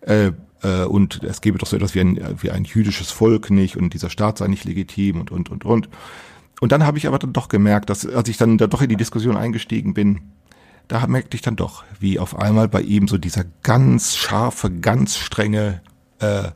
Äh, 0.00 0.32
äh, 0.62 0.84
und 0.84 1.22
es 1.24 1.40
gäbe 1.40 1.58
doch 1.58 1.66
so 1.66 1.76
etwas 1.76 1.94
wie 1.94 2.00
ein, 2.00 2.36
wie 2.40 2.50
ein 2.50 2.64
jüdisches 2.64 3.10
Volk 3.10 3.50
nicht 3.50 3.76
und 3.76 3.94
dieser 3.94 4.10
Staat 4.10 4.38
sei 4.38 4.48
nicht 4.48 4.64
legitim 4.64 5.20
und 5.20 5.30
und 5.30 5.50
und 5.50 5.64
und. 5.64 5.88
Und 6.60 6.72
dann 6.72 6.84
habe 6.84 6.98
ich 6.98 7.06
aber 7.06 7.18
dann 7.18 7.32
doch 7.32 7.48
gemerkt, 7.48 7.88
dass 7.90 8.06
als 8.06 8.28
ich 8.28 8.36
dann 8.36 8.58
da 8.58 8.66
doch 8.66 8.82
in 8.82 8.90
die 8.90 8.96
Diskussion 8.96 9.36
eingestiegen 9.36 9.94
bin, 9.94 10.20
da 10.90 11.06
merkte 11.06 11.36
ich 11.36 11.42
dann 11.42 11.54
doch, 11.54 11.84
wie 12.00 12.18
auf 12.18 12.36
einmal 12.36 12.66
bei 12.66 12.82
ihm 12.82 13.06
so 13.06 13.16
dieser 13.16 13.44
ganz 13.62 14.16
scharfe, 14.16 14.72
ganz 14.72 15.16
strenge 15.16 15.82
äh, 16.18 16.48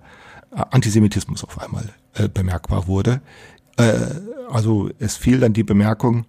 Antisemitismus 0.51 1.45
auf 1.45 1.61
einmal 1.61 1.91
äh, 2.15 2.29
bemerkbar 2.29 2.89
wurde. 2.89 3.21
Äh, 3.77 3.93
also 4.51 4.91
es 4.99 5.17
fiel 5.17 5.39
dann 5.39 5.53
die 5.53 5.63
Bemerkung, 5.63 6.27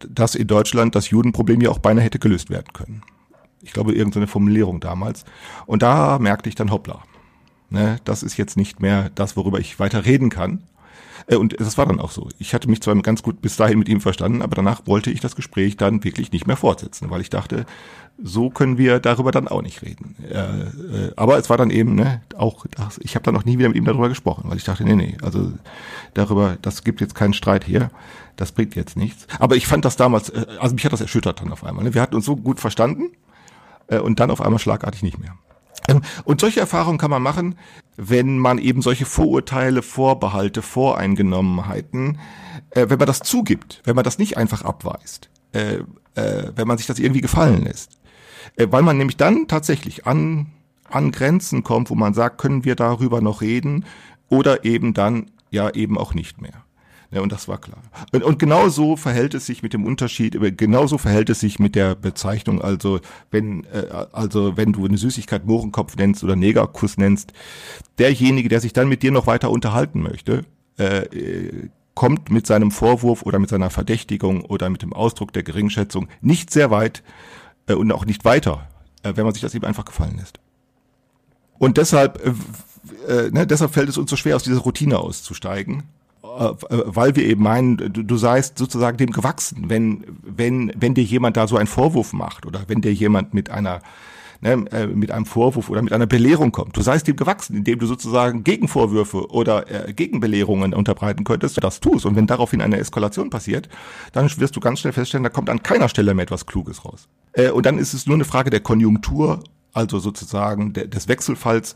dass 0.00 0.34
in 0.34 0.48
Deutschland 0.48 0.96
das 0.96 1.10
Judenproblem 1.10 1.60
ja 1.60 1.70
auch 1.70 1.78
beinahe 1.78 2.02
hätte 2.02 2.18
gelöst 2.18 2.50
werden 2.50 2.72
können. 2.72 3.02
Ich 3.62 3.72
glaube, 3.72 3.94
irgendeine 3.94 4.26
Formulierung 4.26 4.80
damals. 4.80 5.24
Und 5.66 5.82
da 5.82 6.18
merkte 6.18 6.48
ich 6.48 6.56
dann, 6.56 6.72
hoppla, 6.72 7.00
ne, 7.68 7.98
das 8.02 8.24
ist 8.24 8.38
jetzt 8.38 8.56
nicht 8.56 8.80
mehr 8.80 9.10
das, 9.14 9.36
worüber 9.36 9.60
ich 9.60 9.78
weiter 9.78 10.04
reden 10.04 10.30
kann. 10.30 10.64
Äh, 11.30 11.36
und 11.36 11.58
das 11.58 11.78
war 11.78 11.86
dann 11.86 12.00
auch 12.00 12.10
so. 12.10 12.28
Ich 12.38 12.52
hatte 12.52 12.68
mich 12.68 12.82
zwar 12.82 12.94
ganz 12.96 13.22
gut 13.22 13.40
bis 13.40 13.56
dahin 13.56 13.78
mit 13.78 13.88
ihm 13.88 14.00
verstanden, 14.00 14.42
aber 14.42 14.56
danach 14.56 14.86
wollte 14.86 15.10
ich 15.10 15.20
das 15.20 15.36
Gespräch 15.36 15.76
dann 15.76 16.04
wirklich 16.04 16.32
nicht 16.32 16.46
mehr 16.46 16.56
fortsetzen, 16.56 17.10
weil 17.10 17.20
ich 17.20 17.30
dachte, 17.30 17.64
so 18.22 18.50
können 18.50 18.76
wir 18.76 18.98
darüber 18.98 19.30
dann 19.30 19.48
auch 19.48 19.62
nicht 19.62 19.80
reden. 19.82 20.16
Äh, 20.28 20.34
äh, 20.34 21.12
aber 21.16 21.38
es 21.38 21.48
war 21.48 21.56
dann 21.56 21.70
eben, 21.70 21.94
ne, 21.94 22.20
auch, 22.36 22.66
ich 22.98 23.14
habe 23.14 23.22
dann 23.22 23.34
noch 23.34 23.44
nie 23.44 23.58
wieder 23.58 23.68
mit 23.68 23.78
ihm 23.78 23.84
darüber 23.84 24.08
gesprochen, 24.08 24.50
weil 24.50 24.58
ich 24.58 24.64
dachte, 24.64 24.84
nee, 24.84 24.96
nee, 24.96 25.16
also 25.22 25.52
darüber, 26.14 26.58
das 26.60 26.84
gibt 26.84 27.00
jetzt 27.00 27.14
keinen 27.14 27.32
Streit 27.32 27.64
hier, 27.64 27.90
das 28.36 28.52
bringt 28.52 28.74
jetzt 28.74 28.96
nichts. 28.96 29.26
Aber 29.38 29.56
ich 29.56 29.66
fand 29.66 29.84
das 29.84 29.96
damals, 29.96 30.32
also 30.58 30.74
mich 30.74 30.84
hat 30.84 30.92
das 30.92 31.00
erschüttert 31.00 31.40
dann 31.40 31.52
auf 31.52 31.64
einmal. 31.64 31.84
Ne? 31.84 31.94
Wir 31.94 32.02
hatten 32.02 32.14
uns 32.14 32.24
so 32.24 32.36
gut 32.36 32.60
verstanden 32.60 33.10
und 33.88 34.20
dann 34.20 34.30
auf 34.30 34.40
einmal 34.40 34.60
schlagartig 34.60 35.02
nicht 35.02 35.18
mehr. 35.18 35.34
Ähm, 35.88 36.02
und 36.24 36.40
solche 36.40 36.60
Erfahrungen 36.60 36.98
kann 36.98 37.10
man 37.10 37.22
machen, 37.22 37.56
wenn 37.96 38.38
man 38.38 38.58
eben 38.58 38.82
solche 38.82 39.04
Vorurteile, 39.04 39.82
Vorbehalte, 39.82 40.62
Voreingenommenheiten, 40.62 42.18
äh, 42.70 42.86
wenn 42.88 42.98
man 42.98 43.06
das 43.06 43.20
zugibt, 43.20 43.82
wenn 43.84 43.96
man 43.96 44.04
das 44.04 44.18
nicht 44.18 44.36
einfach 44.36 44.62
abweist, 44.62 45.30
äh, 45.52 45.78
äh, 46.14 46.52
wenn 46.54 46.68
man 46.68 46.78
sich 46.78 46.86
das 46.86 46.98
irgendwie 46.98 47.20
gefallen 47.20 47.64
lässt. 47.64 47.98
Äh, 48.56 48.68
weil 48.70 48.82
man 48.82 48.96
nämlich 48.98 49.16
dann 49.16 49.48
tatsächlich 49.48 50.06
an, 50.06 50.46
an 50.88 51.12
Grenzen 51.12 51.62
kommt, 51.62 51.90
wo 51.90 51.94
man 51.94 52.14
sagt, 52.14 52.38
können 52.38 52.64
wir 52.64 52.74
darüber 52.74 53.20
noch 53.20 53.40
reden 53.40 53.84
oder 54.28 54.64
eben 54.64 54.94
dann 54.94 55.30
ja 55.50 55.70
eben 55.70 55.98
auch 55.98 56.14
nicht 56.14 56.40
mehr. 56.40 56.64
Ja, 57.12 57.22
und 57.22 57.32
das 57.32 57.48
war 57.48 57.58
klar. 57.58 57.82
Und, 58.12 58.22
und 58.22 58.38
genau 58.38 58.68
so 58.68 58.96
verhält 58.96 59.34
es 59.34 59.46
sich 59.46 59.62
mit 59.62 59.72
dem 59.72 59.84
Unterschied, 59.84 60.38
genauso 60.56 60.96
verhält 60.96 61.28
es 61.28 61.40
sich 61.40 61.58
mit 61.58 61.74
der 61.74 61.96
Bezeichnung, 61.96 62.62
also 62.62 63.00
wenn, 63.32 63.64
äh, 63.64 63.86
also 64.12 64.56
wenn 64.56 64.72
du 64.72 64.86
eine 64.86 64.96
Süßigkeit 64.96 65.44
Mohrenkopf 65.44 65.96
nennst 65.96 66.22
oder 66.22 66.36
Negerkuss 66.36 66.98
nennst, 66.98 67.32
derjenige, 67.98 68.48
der 68.48 68.60
sich 68.60 68.72
dann 68.72 68.88
mit 68.88 69.02
dir 69.02 69.10
noch 69.10 69.26
weiter 69.26 69.50
unterhalten 69.50 70.02
möchte, 70.02 70.42
äh, 70.76 71.68
kommt 71.94 72.30
mit 72.30 72.46
seinem 72.46 72.70
Vorwurf 72.70 73.22
oder 73.22 73.40
mit 73.40 73.50
seiner 73.50 73.70
Verdächtigung 73.70 74.44
oder 74.44 74.70
mit 74.70 74.82
dem 74.82 74.92
Ausdruck 74.92 75.32
der 75.32 75.42
Geringschätzung 75.42 76.08
nicht 76.20 76.50
sehr 76.50 76.70
weit 76.70 77.02
äh, 77.66 77.74
und 77.74 77.90
auch 77.90 78.06
nicht 78.06 78.24
weiter, 78.24 78.68
äh, 79.02 79.12
wenn 79.16 79.24
man 79.24 79.34
sich 79.34 79.42
das 79.42 79.54
eben 79.56 79.64
einfach 79.64 79.84
gefallen 79.84 80.16
lässt. 80.16 80.38
Und 81.58 81.76
deshalb, 81.76 82.24
äh, 82.24 82.30
äh, 83.12 83.30
ne, 83.32 83.48
deshalb 83.48 83.74
fällt 83.74 83.88
es 83.88 83.98
uns 83.98 84.10
so 84.10 84.16
schwer, 84.16 84.36
aus 84.36 84.44
dieser 84.44 84.60
Routine 84.60 85.00
auszusteigen 85.00 85.80
äh, 85.80 85.99
weil 86.36 87.16
wir 87.16 87.24
eben 87.24 87.42
meinen, 87.42 87.76
du, 87.92 88.16
seist 88.16 88.58
sozusagen 88.58 88.96
dem 88.96 89.10
gewachsen, 89.10 89.64
wenn, 89.68 90.04
wenn, 90.22 90.72
wenn 90.76 90.94
dir 90.94 91.04
jemand 91.04 91.36
da 91.36 91.46
so 91.46 91.56
einen 91.56 91.66
Vorwurf 91.66 92.12
macht 92.12 92.46
oder 92.46 92.64
wenn 92.68 92.80
dir 92.80 92.92
jemand 92.92 93.34
mit 93.34 93.50
einer 93.50 93.80
ne, 94.40 94.64
äh, 94.70 94.86
mit 94.86 95.10
einem 95.10 95.26
Vorwurf 95.26 95.70
oder 95.70 95.82
mit 95.82 95.92
einer 95.92 96.06
Belehrung 96.06 96.52
kommt. 96.52 96.76
Du 96.76 96.82
seist 96.82 97.06
dem 97.06 97.16
gewachsen, 97.16 97.56
indem 97.56 97.78
du 97.78 97.86
sozusagen 97.86 98.44
Gegenvorwürfe 98.44 99.30
oder 99.30 99.88
äh, 99.88 99.92
Gegenbelehrungen 99.92 100.74
unterbreiten 100.74 101.24
könntest, 101.24 101.62
das 101.62 101.80
tust. 101.80 102.06
Und 102.06 102.16
wenn 102.16 102.26
daraufhin 102.26 102.60
eine 102.60 102.78
Eskalation 102.78 103.30
passiert, 103.30 103.68
dann 104.12 104.30
wirst 104.38 104.56
du 104.56 104.60
ganz 104.60 104.80
schnell 104.80 104.92
feststellen, 104.92 105.24
da 105.24 105.30
kommt 105.30 105.50
an 105.50 105.62
keiner 105.62 105.88
Stelle 105.88 106.14
mehr 106.14 106.24
etwas 106.24 106.46
Kluges 106.46 106.84
raus. 106.84 107.08
Äh, 107.32 107.50
und 107.50 107.66
dann 107.66 107.78
ist 107.78 107.94
es 107.94 108.06
nur 108.06 108.14
eine 108.14 108.24
Frage 108.24 108.50
der 108.50 108.60
Konjunktur 108.60 109.42
also 109.72 109.98
sozusagen 109.98 110.72
de, 110.72 110.86
des 110.86 111.08
Wechselfalls, 111.08 111.74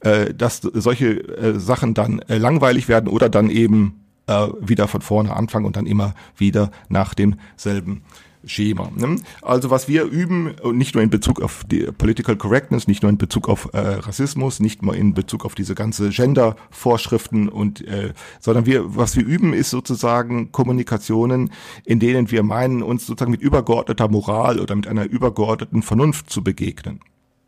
äh, 0.00 0.34
dass 0.34 0.60
solche 0.60 1.20
äh, 1.36 1.58
Sachen 1.58 1.94
dann 1.94 2.20
äh, 2.20 2.38
langweilig 2.38 2.88
werden 2.88 3.08
oder 3.08 3.28
dann 3.28 3.50
eben 3.50 4.04
äh, 4.26 4.48
wieder 4.60 4.88
von 4.88 5.02
vorne 5.02 5.34
anfangen 5.34 5.66
und 5.66 5.76
dann 5.76 5.86
immer 5.86 6.14
wieder 6.36 6.70
nach 6.88 7.14
demselben 7.14 8.02
Schema. 8.46 8.90
Ne? 8.94 9.16
Also 9.42 9.70
was 9.70 9.88
wir 9.88 10.04
üben, 10.04 10.54
nicht 10.72 10.94
nur 10.94 11.02
in 11.02 11.10
Bezug 11.10 11.42
auf 11.42 11.64
die 11.64 11.80
Political 11.80 12.36
Correctness, 12.36 12.86
nicht 12.86 13.02
nur 13.02 13.10
in 13.10 13.18
Bezug 13.18 13.48
auf 13.48 13.70
äh, 13.72 13.78
Rassismus, 13.78 14.60
nicht 14.60 14.82
nur 14.82 14.94
in 14.94 15.14
Bezug 15.14 15.44
auf 15.44 15.54
diese 15.54 15.74
ganze 15.74 16.10
Gender-Vorschriften 16.10 17.48
und 17.48 17.86
äh, 17.86 18.12
sondern 18.40 18.64
wir, 18.64 18.96
was 18.96 19.16
wir 19.16 19.24
üben, 19.24 19.52
ist 19.52 19.70
sozusagen 19.70 20.52
Kommunikationen, 20.52 21.50
in 21.84 21.98
denen 21.98 22.30
wir 22.30 22.42
meinen, 22.42 22.82
uns 22.82 23.06
sozusagen 23.06 23.32
mit 23.32 23.42
übergeordneter 23.42 24.08
Moral 24.08 24.60
oder 24.60 24.76
mit 24.76 24.86
einer 24.86 25.04
übergeordneten 25.04 25.82
Vernunft 25.82 26.30
zu 26.30 26.42
begegnen. 26.44 27.00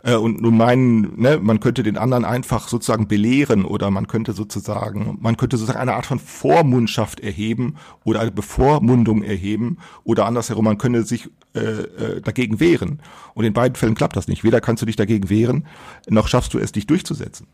Äh, 0.03 0.15
und 0.15 0.41
nun 0.41 0.57
meinen, 0.57 1.21
ne, 1.21 1.39
man 1.41 1.61
könnte 1.61 1.83
den 1.83 1.97
anderen 1.97 2.25
einfach 2.25 2.69
sozusagen 2.69 3.09
belehren 3.09 3.65
oder 3.65 3.91
man 3.91 4.07
könnte 4.07 4.33
sozusagen, 4.33 5.19
man 5.21 5.37
könnte 5.37 5.57
sozusagen 5.57 5.81
eine 5.81 5.95
Art 5.95 6.07
von 6.07 6.19
Vormundschaft 6.19 7.21
erheben 7.21 7.77
oder 8.05 8.21
eine 8.21 8.31
Bevormundung 8.31 9.23
erheben 9.23 9.79
oder 10.05 10.27
andersherum, 10.27 10.65
man 10.65 10.79
könnte 10.79 11.03
sich 11.03 11.29
äh, 11.55 11.61
äh, 11.61 12.21
dagegen 12.21 12.61
wehren. 12.61 13.01
Und 13.35 13.45
in 13.45 13.53
beiden 13.53 13.75
Fällen 13.75 13.95
klappt 13.95 14.17
das 14.17 14.29
nicht. 14.29 14.45
Weder 14.45 14.61
kannst 14.61 14.83
du 14.83 14.87
dich 14.87 14.97
dagegen 14.97 15.31
wehren, 15.31 15.67
noch 16.09 16.29
schaffst 16.29 16.55
du 16.55 16.59
es, 16.59 16.73
dich 16.73 16.87
durchzusetzen. 16.87 17.47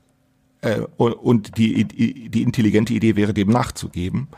Äh, 0.60 0.80
und 0.96 1.56
die, 1.56 1.84
die, 1.84 2.42
intelligente 2.42 2.92
Idee 2.92 3.16
wäre, 3.16 3.32
dem 3.32 3.48
nachzugeben. 3.48 4.28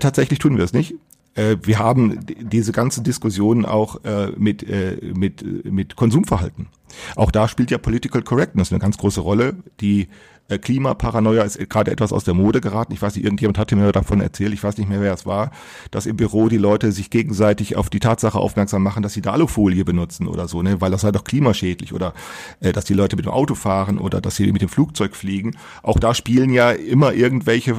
Tatsächlich 0.00 0.38
tun 0.38 0.56
wir 0.56 0.64
es 0.64 0.72
nicht 0.72 0.94
äh, 1.34 1.56
wir 1.62 1.78
haben 1.78 2.20
diese 2.26 2.72
ganze 2.72 3.02
Diskussion 3.02 3.64
auch 3.64 4.04
äh, 4.04 4.32
mit, 4.36 4.62
äh, 4.68 5.12
mit, 5.14 5.64
mit 5.64 5.96
Konsumverhalten. 5.96 6.68
Auch 7.16 7.30
da 7.30 7.48
spielt 7.48 7.70
ja 7.70 7.78
Political 7.78 8.22
Correctness 8.22 8.70
eine 8.70 8.80
ganz 8.80 8.98
große 8.98 9.20
Rolle. 9.20 9.56
Die 9.80 10.08
äh, 10.48 10.58
Klimaparanoia 10.58 11.42
ist 11.42 11.58
gerade 11.70 11.90
etwas 11.90 12.12
aus 12.12 12.24
der 12.24 12.34
Mode 12.34 12.60
geraten. 12.60 12.92
Ich 12.92 13.00
weiß 13.00 13.16
nicht, 13.16 13.24
irgendjemand 13.24 13.58
hatte 13.58 13.76
mir 13.76 13.92
davon 13.92 14.20
erzählt, 14.20 14.52
ich 14.52 14.62
weiß 14.62 14.76
nicht 14.76 14.88
mehr, 14.88 15.00
wer 15.00 15.14
es 15.14 15.24
war, 15.24 15.50
dass 15.90 16.06
im 16.06 16.16
Büro 16.16 16.48
die 16.48 16.58
Leute 16.58 16.92
sich 16.92 17.10
gegenseitig 17.10 17.76
auf 17.76 17.88
die 17.88 18.00
Tatsache 18.00 18.38
aufmerksam 18.38 18.82
machen, 18.82 19.02
dass 19.02 19.14
sie 19.14 19.22
da 19.22 19.32
Alufolie 19.32 19.84
benutzen 19.84 20.26
oder 20.26 20.48
so, 20.48 20.62
ne, 20.62 20.80
weil 20.80 20.90
das 20.90 21.02
sei 21.02 21.12
doch 21.12 21.24
klimaschädlich 21.24 21.92
oder 21.92 22.12
äh, 22.60 22.72
dass 22.72 22.84
die 22.84 22.94
Leute 22.94 23.16
mit 23.16 23.24
dem 23.24 23.32
Auto 23.32 23.54
fahren 23.54 23.98
oder 23.98 24.20
dass 24.20 24.36
sie 24.36 24.52
mit 24.52 24.62
dem 24.62 24.68
Flugzeug 24.68 25.16
fliegen. 25.16 25.56
Auch 25.82 25.98
da 25.98 26.14
spielen 26.14 26.50
ja 26.50 26.72
immer 26.72 27.14
irgendwelche 27.14 27.72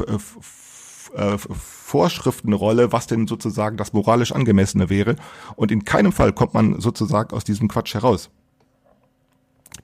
äh, 1.16 1.22
äh, 1.22 1.38
Vorschriften 1.93 2.47
eine 2.47 2.56
Rolle, 2.56 2.91
was 2.91 3.06
denn 3.06 3.27
sozusagen 3.27 3.77
das 3.77 3.93
moralisch 3.93 4.32
angemessene 4.32 4.89
wäre. 4.89 5.15
Und 5.56 5.71
in 5.71 5.86
keinem 5.86 6.12
Fall 6.12 6.34
kommt 6.34 6.56
man 6.56 6.82
sozusagen 6.82 7.36
aus 7.36 7.43
diesem 7.43 7.67
Quatsch 7.67 7.93
heraus. 7.93 8.32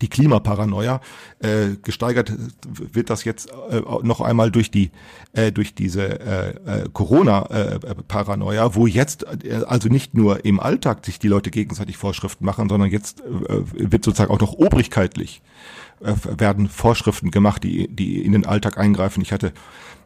Die 0.02 0.08
Klimaparanoia 0.08 1.02
äh, 1.38 1.76
gesteigert 1.84 2.34
wird 2.68 3.12
das 3.12 3.26
jetzt 3.26 3.52
äh, 3.70 3.82
noch 4.02 4.22
einmal 4.22 4.50
durch 4.50 4.72
die 4.72 4.90
äh, 5.34 5.52
durch 5.52 5.76
diese 5.76 6.20
äh, 6.20 6.50
äh, 6.50 6.90
Corona-Paranoia, 6.92 8.66
äh, 8.66 8.76
wo 8.76 8.88
jetzt 8.88 9.26
äh, 9.44 9.62
also 9.68 9.88
nicht 9.88 10.16
nur 10.16 10.46
im 10.46 10.60
Alltag 10.60 11.06
sich 11.06 11.20
die 11.20 11.28
Leute 11.28 11.52
gegenseitig 11.52 11.98
Vorschriften 11.98 12.44
machen, 12.44 12.70
sondern 12.70 12.90
jetzt 12.90 13.22
äh, 13.22 13.92
wird 13.92 14.04
sozusagen 14.04 14.32
auch 14.32 14.42
noch 14.42 14.54
obrigkeitlich 14.54 15.44
äh, 16.02 16.14
werden 16.40 16.70
Vorschriften 16.70 17.30
gemacht, 17.30 17.64
die 17.64 17.88
die 17.88 18.26
in 18.26 18.32
den 18.32 18.48
Alltag 18.48 18.80
eingreifen. 18.80 19.22
Ich 19.22 19.32
hatte 19.32 19.54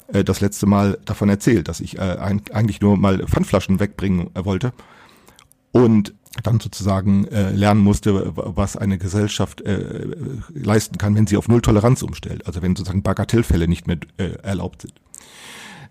äh, 0.07 0.23
das 0.23 0.41
letzte 0.41 0.65
Mal 0.65 0.97
davon 1.05 1.29
erzählt, 1.29 1.67
dass 1.67 1.79
ich 1.79 1.97
äh, 1.97 2.17
eigentlich 2.51 2.81
nur 2.81 2.97
mal 2.97 3.25
Pfandflaschen 3.27 3.79
wegbringen 3.79 4.29
äh, 4.35 4.45
wollte 4.45 4.73
und 5.71 6.13
dann 6.41 6.59
sozusagen 6.59 7.25
äh, 7.25 7.51
lernen 7.51 7.81
musste, 7.81 8.33
was 8.35 8.75
eine 8.75 8.97
Gesellschaft 8.97 9.61
äh, 9.61 10.15
leisten 10.53 10.97
kann, 10.97 11.15
wenn 11.15 11.27
sie 11.27 11.37
auf 11.37 11.47
Null 11.47 11.61
Toleranz 11.61 12.01
umstellt, 12.01 12.47
also 12.47 12.61
wenn 12.63 12.75
sozusagen 12.75 13.03
Bagatellfälle 13.03 13.67
nicht 13.67 13.85
mehr 13.85 13.97
äh, 14.17 14.31
erlaubt 14.41 14.81
sind. 14.81 14.93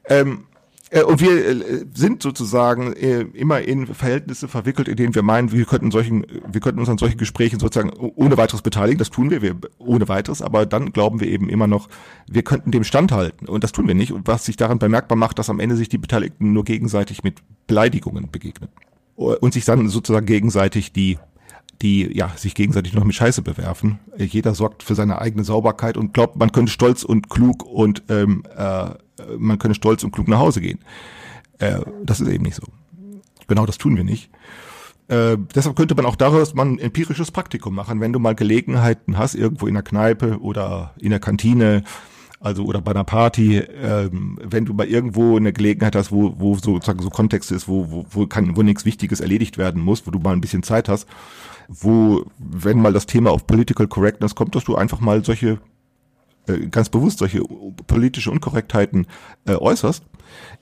Ähm, 0.07 0.47
äh, 0.51 0.52
und 1.01 1.21
wir 1.21 1.47
äh, 1.47 1.87
sind 1.95 2.23
sozusagen 2.23 2.93
äh, 2.93 3.23
immer 3.33 3.63
in 3.63 3.87
Verhältnisse 3.87 4.47
verwickelt, 4.47 4.89
in 4.89 4.97
denen 4.97 5.15
wir 5.15 5.23
meinen, 5.23 5.51
wir 5.51 5.65
könnten 5.65 5.91
solchen, 5.91 6.27
wir 6.47 6.61
könnten 6.61 6.81
uns 6.81 6.89
an 6.91 6.99
solchen 6.99 7.17
Gesprächen 7.17 7.59
sozusagen 7.59 7.91
ohne 7.91 8.37
weiteres 8.37 8.61
beteiligen. 8.61 8.99
Das 8.99 9.09
tun 9.09 9.31
wir, 9.31 9.41
wir 9.41 9.57
ohne 9.79 10.09
weiteres, 10.09 10.43
aber 10.43 10.67
dann 10.67 10.93
glauben 10.93 11.21
wir 11.21 11.29
eben 11.29 11.49
immer 11.49 11.67
noch, 11.67 11.89
wir 12.29 12.43
könnten 12.43 12.73
dem 12.73 12.85
standhalten. 12.85 13.49
Und 13.49 13.65
das 13.65 13.73
tun 13.73 13.89
wir 13.89 13.95
nicht. 13.95 14.13
Und 14.13 14.27
was 14.29 14.45
sich 14.45 14.57
daran 14.57 14.79
bemerkbar 14.79 15.17
macht, 15.17 15.39
dass 15.39 15.49
am 15.49 15.61
Ende 15.61 15.77
sich 15.77 15.89
die 15.89 15.99
Beteiligten 15.99 16.53
nur 16.53 16.65
gegenseitig 16.65 17.25
mit 17.25 17.41
Beleidigungen 17.67 18.31
begegnen. 18.31 18.69
Und 19.17 19.55
sich 19.55 19.65
dann 19.65 19.89
sozusagen 19.89 20.27
gegenseitig 20.27 20.93
die 20.93 21.19
die 21.81 22.17
ja 22.17 22.31
sich 22.37 22.55
gegenseitig 22.55 22.93
noch 22.93 23.03
mit 23.03 23.17
Scheiße 23.17 23.43
bewerfen. 23.43 23.99
Jeder 24.17 24.55
sorgt 24.55 24.85
für 24.85 24.95
seine 24.95 25.21
eigene 25.21 25.43
Sauberkeit 25.43 25.97
und 25.97 26.15
glaubt, 26.15 26.37
man 26.37 26.53
könnte 26.53 26.71
stolz 26.71 27.03
und 27.03 27.29
klug 27.29 27.65
und 27.65 28.05
ähm, 28.09 28.45
äh, 28.57 28.91
man 29.39 29.59
könne 29.59 29.75
stolz 29.75 30.05
und 30.05 30.13
klug 30.13 30.29
nach 30.29 30.39
Hause 30.39 30.61
gehen. 30.61 30.81
Äh, 31.59 31.81
das 32.05 32.21
ist 32.21 32.29
eben 32.29 32.45
nicht 32.45 32.57
so. 32.57 32.65
Genau 33.47 33.67
das 33.67 33.79
tun 33.79 33.97
wir 33.97 34.05
nicht. 34.05 34.31
Äh, 35.09 35.37
deshalb 35.55 35.77
könnte 35.77 35.95
man 35.95 36.07
auch 36.07 36.17
daraus 36.17 36.55
mal 36.55 36.67
ein 36.67 36.79
empirisches 36.79 37.31
Praktikum 37.31 37.75
machen, 37.75 38.01
wenn 38.01 38.13
du 38.13 38.19
mal 38.19 38.35
Gelegenheiten 38.35 39.19
hast, 39.19 39.35
irgendwo 39.35 39.67
in 39.67 39.75
der 39.75 39.83
Kneipe 39.83 40.41
oder 40.41 40.95
in 40.99 41.11
der 41.11 41.21
Kantine, 41.21 41.83
also 42.41 42.65
oder 42.65 42.81
bei 42.81 42.93
einer 42.93 43.05
Party, 43.05 43.59
ähm, 43.59 44.39
wenn 44.43 44.65
du 44.65 44.75
mal 44.75 44.87
irgendwo 44.87 45.37
eine 45.37 45.53
Gelegenheit 45.53 45.97
hast, 45.97 46.13
wo, 46.13 46.35
wo 46.39 46.55
sozusagen 46.55 47.03
so 47.03 47.11
Kontext 47.11 47.53
ist, 47.53 47.69
wo, 47.69 47.91
wo, 47.91 48.07
wo, 48.11 48.27
kann, 48.27 48.57
wo 48.57 48.63
nichts 48.63 48.85
Wichtiges 48.85 49.21
erledigt 49.21 49.59
werden 49.59 49.83
muss, 49.83 50.07
wo 50.07 50.11
du 50.11 50.19
mal 50.19 50.33
ein 50.33 50.41
bisschen 50.41 50.63
Zeit 50.63 50.89
hast, 50.89 51.07
wo, 51.69 52.25
wenn 52.39 52.81
mal 52.81 52.93
das 52.93 53.07
Thema 53.07 53.31
auf 53.31 53.47
Political 53.47 53.89
Correctness 53.89 54.35
kommt, 54.35 54.55
dass 54.55 54.65
du 54.65 54.77
einfach 54.77 55.01
mal 55.01 55.25
solche 55.25 55.59
ganz 56.71 56.89
bewusst 56.89 57.19
solche 57.19 57.43
politische 57.87 58.31
Unkorrektheiten 58.31 59.07
äh, 59.47 59.55
äußerst, 59.55 60.05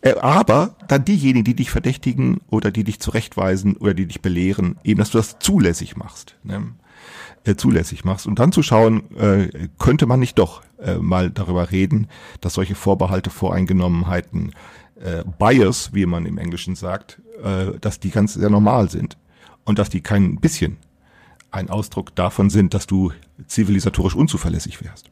äh, 0.02 0.14
aber 0.16 0.76
dann 0.88 1.04
diejenigen, 1.04 1.44
die 1.44 1.54
dich 1.54 1.70
verdächtigen 1.70 2.40
oder 2.50 2.70
die 2.70 2.84
dich 2.84 3.00
zurechtweisen 3.00 3.76
oder 3.76 3.94
die 3.94 4.06
dich 4.06 4.20
belehren, 4.20 4.78
eben, 4.84 4.98
dass 4.98 5.10
du 5.10 5.18
das 5.18 5.38
zulässig 5.38 5.96
machst. 5.96 6.36
Ne? 6.42 6.74
Äh, 7.44 7.56
zulässig 7.56 8.04
machst 8.04 8.26
und 8.26 8.38
dann 8.38 8.52
zu 8.52 8.62
schauen, 8.62 9.10
äh, 9.16 9.68
könnte 9.78 10.04
man 10.04 10.20
nicht 10.20 10.38
doch 10.38 10.62
äh, 10.78 10.96
mal 10.96 11.30
darüber 11.30 11.70
reden, 11.70 12.08
dass 12.42 12.54
solche 12.54 12.74
Vorbehalte, 12.74 13.30
Voreingenommenheiten, 13.30 14.52
äh, 15.02 15.24
Bias, 15.38 15.94
wie 15.94 16.04
man 16.04 16.26
im 16.26 16.36
Englischen 16.36 16.76
sagt, 16.76 17.22
äh, 17.42 17.78
dass 17.80 17.98
die 18.00 18.10
ganz 18.10 18.34
sehr 18.34 18.50
normal 18.50 18.90
sind 18.90 19.16
und 19.64 19.78
dass 19.78 19.88
die 19.88 20.02
kein 20.02 20.36
bisschen 20.36 20.76
ein 21.50 21.70
Ausdruck 21.70 22.14
davon 22.14 22.50
sind, 22.50 22.74
dass 22.74 22.86
du 22.86 23.12
zivilisatorisch 23.46 24.14
unzuverlässig 24.14 24.84
wärst. 24.84 25.10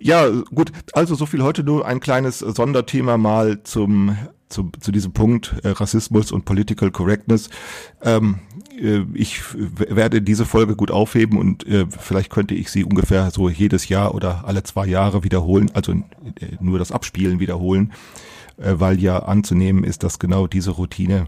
Ja, 0.00 0.28
gut. 0.54 0.72
Also 0.92 1.14
so 1.14 1.26
viel 1.26 1.42
heute 1.42 1.64
nur 1.64 1.86
ein 1.86 2.00
kleines 2.00 2.38
Sonderthema 2.38 3.18
mal 3.18 3.62
zum 3.64 4.16
zu, 4.48 4.70
zu 4.80 4.92
diesem 4.92 5.12
Punkt 5.12 5.56
äh, 5.62 5.68
Rassismus 5.68 6.32
und 6.32 6.44
Political 6.44 6.90
Correctness. 6.90 7.50
Ähm, 8.02 8.38
äh, 8.78 9.04
ich 9.14 9.42
werde 9.54 10.22
diese 10.22 10.46
Folge 10.46 10.76
gut 10.76 10.90
aufheben 10.90 11.38
und 11.38 11.66
äh, 11.66 11.86
vielleicht 11.88 12.30
könnte 12.30 12.54
ich 12.54 12.70
sie 12.70 12.84
ungefähr 12.84 13.30
so 13.30 13.48
jedes 13.48 13.88
Jahr 13.88 14.14
oder 14.14 14.46
alle 14.46 14.62
zwei 14.62 14.86
Jahre 14.86 15.24
wiederholen, 15.24 15.70
also 15.74 15.92
äh, 15.92 16.02
nur 16.60 16.78
das 16.78 16.92
Abspielen 16.92 17.40
wiederholen, 17.40 17.92
äh, 18.56 18.74
weil 18.76 19.00
ja 19.00 19.18
anzunehmen 19.20 19.84
ist, 19.84 20.02
dass 20.02 20.18
genau 20.18 20.46
diese 20.46 20.70
Routine 20.70 21.26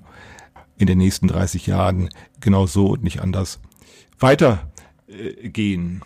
in 0.78 0.87
den 0.87 0.98
nächsten 0.98 1.28
30 1.28 1.66
Jahren 1.66 2.09
genau 2.40 2.66
so 2.66 2.87
und 2.87 3.04
nicht 3.04 3.20
anders 3.20 3.61
weitergehen 4.18 6.02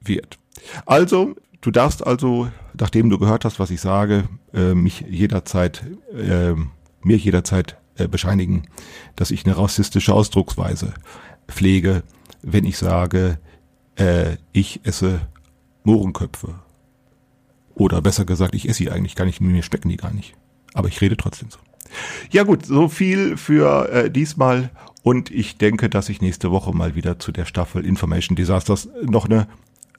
wird. 0.00 0.38
Also, 0.86 1.34
du 1.60 1.70
darfst 1.70 2.06
also, 2.06 2.48
nachdem 2.78 3.10
du 3.10 3.18
gehört 3.18 3.44
hast, 3.44 3.58
was 3.58 3.70
ich 3.70 3.80
sage, 3.80 4.28
äh, 4.54 4.74
mich 4.74 5.04
jederzeit, 5.08 5.84
äh, 6.12 6.54
mir 7.02 7.16
jederzeit 7.16 7.76
äh, 7.96 8.08
bescheinigen, 8.08 8.68
dass 9.16 9.30
ich 9.30 9.44
eine 9.44 9.56
rassistische 9.56 10.14
Ausdrucksweise 10.14 10.94
pflege, 11.48 12.02
wenn 12.42 12.64
ich 12.64 12.78
sage, 12.78 13.38
äh, 13.96 14.36
ich 14.52 14.80
esse 14.84 15.20
Mohrenköpfe. 15.84 16.54
Oder 17.74 18.02
besser 18.02 18.24
gesagt, 18.24 18.54
ich 18.54 18.68
esse 18.68 18.78
sie 18.78 18.90
eigentlich 18.90 19.14
gar 19.14 19.24
nicht, 19.24 19.40
mir 19.40 19.62
schmecken 19.62 19.88
die 19.88 19.96
gar 19.96 20.12
nicht. 20.12 20.34
Aber 20.74 20.88
ich 20.88 21.00
rede 21.00 21.16
trotzdem 21.16 21.50
so. 21.50 21.58
Ja 22.30 22.42
gut, 22.42 22.66
so 22.66 22.88
viel 22.88 23.36
für 23.36 23.88
äh, 23.90 24.10
diesmal 24.10 24.70
und 25.02 25.30
ich 25.30 25.56
denke, 25.56 25.88
dass 25.88 26.08
ich 26.08 26.20
nächste 26.20 26.50
Woche 26.50 26.72
mal 26.72 26.94
wieder 26.94 27.18
zu 27.18 27.32
der 27.32 27.46
Staffel 27.46 27.86
Information 27.86 28.36
Disasters 28.36 28.88
noch 29.02 29.24
eine 29.24 29.48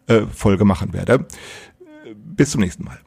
äh, 0.10 0.26
Folge 0.34 0.66
machen 0.66 0.94
werde. 0.94 1.26
Bis 2.16 2.52
zum 2.52 2.62
nächsten 2.62 2.84
Mal. 2.84 3.00